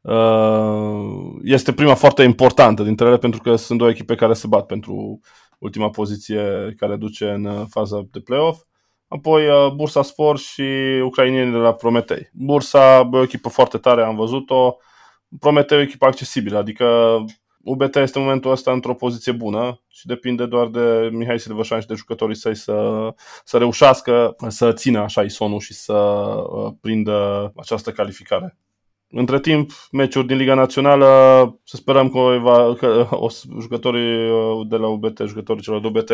uh, 0.01 1.41
este 1.43 1.73
prima 1.73 1.95
foarte 1.95 2.23
importantă 2.23 2.83
dintre 2.83 3.07
ele 3.07 3.19
pentru 3.19 3.41
că 3.41 3.57
sunt 3.57 3.79
două 3.79 3.91
echipe 3.91 4.15
care 4.15 4.33
se 4.33 4.47
bat 4.47 4.67
pentru 4.67 5.21
ultima 5.59 5.91
poziție 5.91 6.75
care 6.77 6.97
duce 6.97 7.31
în 7.31 7.45
uh, 7.45 7.63
faza 7.69 8.07
de 8.11 8.21
playoff. 8.21 8.63
Apoi 9.09 9.47
uh, 9.49 9.73
Bursa 9.75 10.03
Sport 10.03 10.41
și 10.41 10.63
ucrainienii 11.05 11.53
de 11.53 11.59
la 11.59 11.73
Prometei. 11.73 12.31
Bursa 12.33 13.09
e 13.13 13.17
o 13.17 13.23
echipă 13.23 13.49
foarte 13.49 13.79
tare, 13.79 14.03
am 14.03 14.17
văzut-o. 14.17 14.55
Prometei 14.57 14.95
e 15.71 15.75
o 15.75 15.81
echipă 15.81 16.07
accesibilă, 16.07 16.59
adică 16.59 16.85
UBT 17.63 17.97
este 17.97 18.19
în 18.19 18.25
momentul 18.25 18.51
ăsta 18.51 18.73
într-o 18.73 18.95
poziție 18.95 19.33
bună 19.33 19.83
și 19.89 20.07
depinde 20.07 20.47
doar 20.47 20.69
de 20.69 21.09
Mihai 21.13 21.39
Silvășan 21.39 21.81
și 21.81 21.87
de 21.87 21.95
jucătorii 21.95 22.37
săi 22.37 22.55
să, 22.55 23.09
să 23.45 23.59
reușească 23.59 24.37
să 24.49 24.73
țină 24.73 24.99
așa 24.99 25.23
isonul 25.23 25.61
și 25.61 25.75
să 25.75 25.93
uh, 25.93 26.73
prindă 26.81 27.53
această 27.57 27.93
calificare. 27.93 28.57
Între 29.11 29.41
timp, 29.41 29.71
meciuri 29.93 30.27
din 30.27 30.37
Liga 30.37 30.55
Națională, 30.55 31.07
să 31.65 31.77
sperăm 31.77 32.09
că, 32.09 32.19
va, 32.43 32.75
că 32.75 33.07
o, 33.11 33.29
jucătorii 33.61 34.31
uh, 34.31 34.69
de 34.69 34.77
la 34.77 34.87
UBT, 34.87 35.23
jucătorii 35.27 35.63
celor 35.63 35.81
de 35.81 35.87
UBT, 35.87 36.11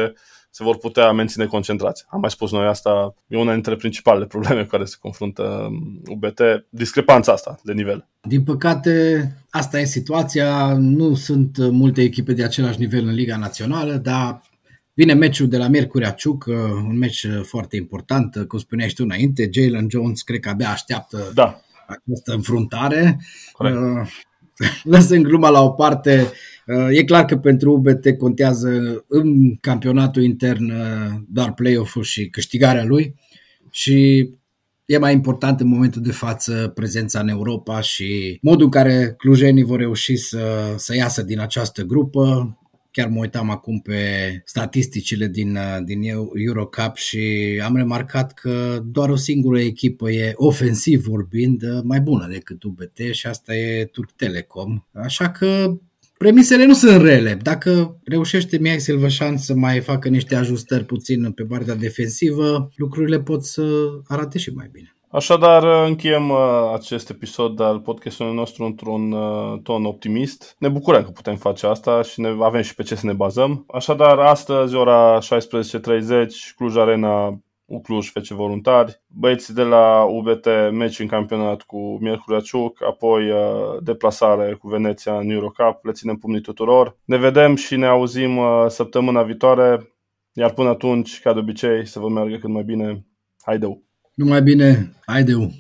se 0.50 0.64
vor 0.64 0.76
putea 0.76 1.12
menține 1.12 1.46
concentrația. 1.46 2.06
Am 2.10 2.20
mai 2.20 2.30
spus 2.30 2.52
noi 2.52 2.66
asta, 2.66 3.14
e 3.26 3.36
una 3.36 3.52
dintre 3.52 3.76
principalele 3.76 4.26
probleme 4.26 4.62
cu 4.62 4.68
care 4.68 4.84
se 4.84 4.96
confruntă 5.00 5.68
UBT, 6.08 6.38
um, 6.38 6.66
discrepanța 6.68 7.32
asta 7.32 7.60
de 7.62 7.72
nivel. 7.72 8.08
Din 8.20 8.42
păcate, 8.42 9.26
asta 9.50 9.80
e 9.80 9.84
situația, 9.84 10.76
nu 10.78 11.14
sunt 11.14 11.58
multe 11.70 12.02
echipe 12.02 12.32
de 12.32 12.44
același 12.44 12.78
nivel 12.78 13.06
în 13.06 13.14
Liga 13.14 13.36
Națională, 13.36 13.92
dar 13.92 14.40
Vine 14.94 15.12
meciul 15.14 15.48
de 15.48 15.56
la 15.56 15.68
Miercurea 15.68 16.10
Ciuc, 16.10 16.44
uh, 16.46 16.54
un 16.88 16.98
meci 16.98 17.26
foarte 17.42 17.76
important, 17.76 18.44
cum 18.48 18.58
spuneai 18.58 18.88
și 18.88 18.94
tu 18.94 19.02
înainte, 19.04 19.48
Jalen 19.52 19.86
Jones 19.90 20.22
cred 20.22 20.40
că 20.40 20.48
abia 20.48 20.70
așteaptă 20.70 21.30
da 21.34 21.60
această 21.92 22.32
înfruntare. 22.32 23.20
Corect. 23.52 23.76
Uh, 23.76 24.08
lăsând 24.94 25.24
gluma 25.24 25.48
la 25.48 25.62
o 25.62 25.70
parte, 25.70 26.30
uh, 26.66 26.98
e 26.98 27.04
clar 27.04 27.24
că 27.24 27.36
pentru 27.36 27.72
UBT 27.72 28.16
contează 28.18 29.04
în 29.08 29.56
campionatul 29.56 30.22
intern 30.22 30.70
uh, 30.70 31.20
doar 31.28 31.54
play-off-ul 31.54 32.02
și 32.02 32.28
câștigarea 32.28 32.84
lui 32.84 33.14
și 33.70 34.28
e 34.84 34.98
mai 34.98 35.12
important 35.12 35.60
în 35.60 35.68
momentul 35.68 36.02
de 36.02 36.12
față 36.12 36.72
prezența 36.74 37.20
în 37.20 37.28
Europa 37.28 37.80
și 37.80 38.38
modul 38.42 38.64
în 38.64 38.70
care 38.70 39.14
clujenii 39.16 39.62
vor 39.62 39.78
reuși 39.78 40.16
să, 40.16 40.74
să 40.76 40.94
iasă 40.94 41.22
din 41.22 41.40
această 41.40 41.82
grupă 41.82 42.56
chiar 42.92 43.08
mă 43.08 43.18
uitam 43.18 43.50
acum 43.50 43.80
pe 43.80 43.98
statisticile 44.44 45.26
din, 45.26 45.58
din 45.84 46.02
Eurocup 46.34 46.94
și 46.94 47.20
am 47.64 47.76
remarcat 47.76 48.32
că 48.32 48.82
doar 48.84 49.08
o 49.08 49.16
singură 49.16 49.60
echipă 49.60 50.10
e 50.10 50.32
ofensiv 50.34 51.04
vorbind 51.04 51.62
mai 51.82 52.00
bună 52.00 52.28
decât 52.30 52.62
UBT 52.62 52.98
și 53.10 53.26
asta 53.26 53.54
e 53.54 53.84
Turk 53.84 54.12
Telecom. 54.12 54.84
Așa 54.92 55.30
că 55.30 55.76
Premisele 56.22 56.64
nu 56.64 56.74
sunt 56.74 57.02
rele. 57.02 57.38
Dacă 57.42 58.00
reușește 58.04 58.58
Mihai 58.58 58.80
Silvășan 58.80 59.36
să 59.36 59.54
mai 59.54 59.80
facă 59.80 60.08
niște 60.08 60.34
ajustări 60.34 60.84
puțin 60.84 61.32
pe 61.32 61.42
partea 61.42 61.74
defensivă, 61.74 62.72
lucrurile 62.76 63.20
pot 63.20 63.44
să 63.44 63.62
arate 64.06 64.38
și 64.38 64.50
mai 64.50 64.68
bine. 64.72 64.96
Așadar, 65.14 65.86
încheiem 65.86 66.30
uh, 66.30 66.70
acest 66.74 67.10
episod 67.10 67.60
al 67.60 67.80
podcastului 67.80 68.34
nostru 68.34 68.64
într-un 68.64 69.12
uh, 69.12 69.60
ton 69.62 69.84
optimist. 69.84 70.56
Ne 70.58 70.68
bucurăm 70.68 71.02
că 71.02 71.10
putem 71.10 71.36
face 71.36 71.66
asta 71.66 72.02
și 72.02 72.20
ne 72.20 72.28
avem 72.40 72.62
și 72.62 72.74
pe 72.74 72.82
ce 72.82 72.94
să 72.94 73.06
ne 73.06 73.12
bazăm. 73.12 73.64
Așadar, 73.68 74.18
astăzi, 74.18 74.74
ora 74.74 75.18
16.30, 75.18 75.24
Cluj 76.56 76.76
Arena 76.76 77.42
Cluj 77.82 78.10
FC 78.10 78.26
Voluntari, 78.26 79.02
băieții 79.06 79.54
de 79.54 79.62
la 79.62 80.02
UBT 80.02 80.46
meci 80.70 80.98
în 80.98 81.06
campionat 81.06 81.62
cu 81.62 81.98
Miercurea 82.00 82.40
Ciuc, 82.40 82.82
apoi 82.82 83.30
uh, 83.30 83.38
deplasare 83.80 84.54
cu 84.54 84.68
Veneția 84.68 85.18
în 85.18 85.30
Eurocup, 85.30 85.78
le 85.84 85.92
ținem 85.92 86.16
pumnii 86.16 86.40
tuturor. 86.40 86.96
Ne 87.04 87.16
vedem 87.16 87.54
și 87.54 87.76
ne 87.76 87.86
auzim 87.86 88.36
uh, 88.36 88.64
săptămâna 88.68 89.22
viitoare, 89.22 89.94
iar 90.32 90.52
până 90.52 90.68
atunci, 90.68 91.20
ca 91.20 91.32
de 91.32 91.38
obicei, 91.38 91.86
să 91.86 91.98
vă 91.98 92.08
meargă 92.08 92.36
cât 92.36 92.50
mai 92.50 92.62
bine. 92.62 93.06
Haideu! 93.42 93.91
Numai 94.22 94.40
bine, 94.40 94.68
haideu! 95.08 95.50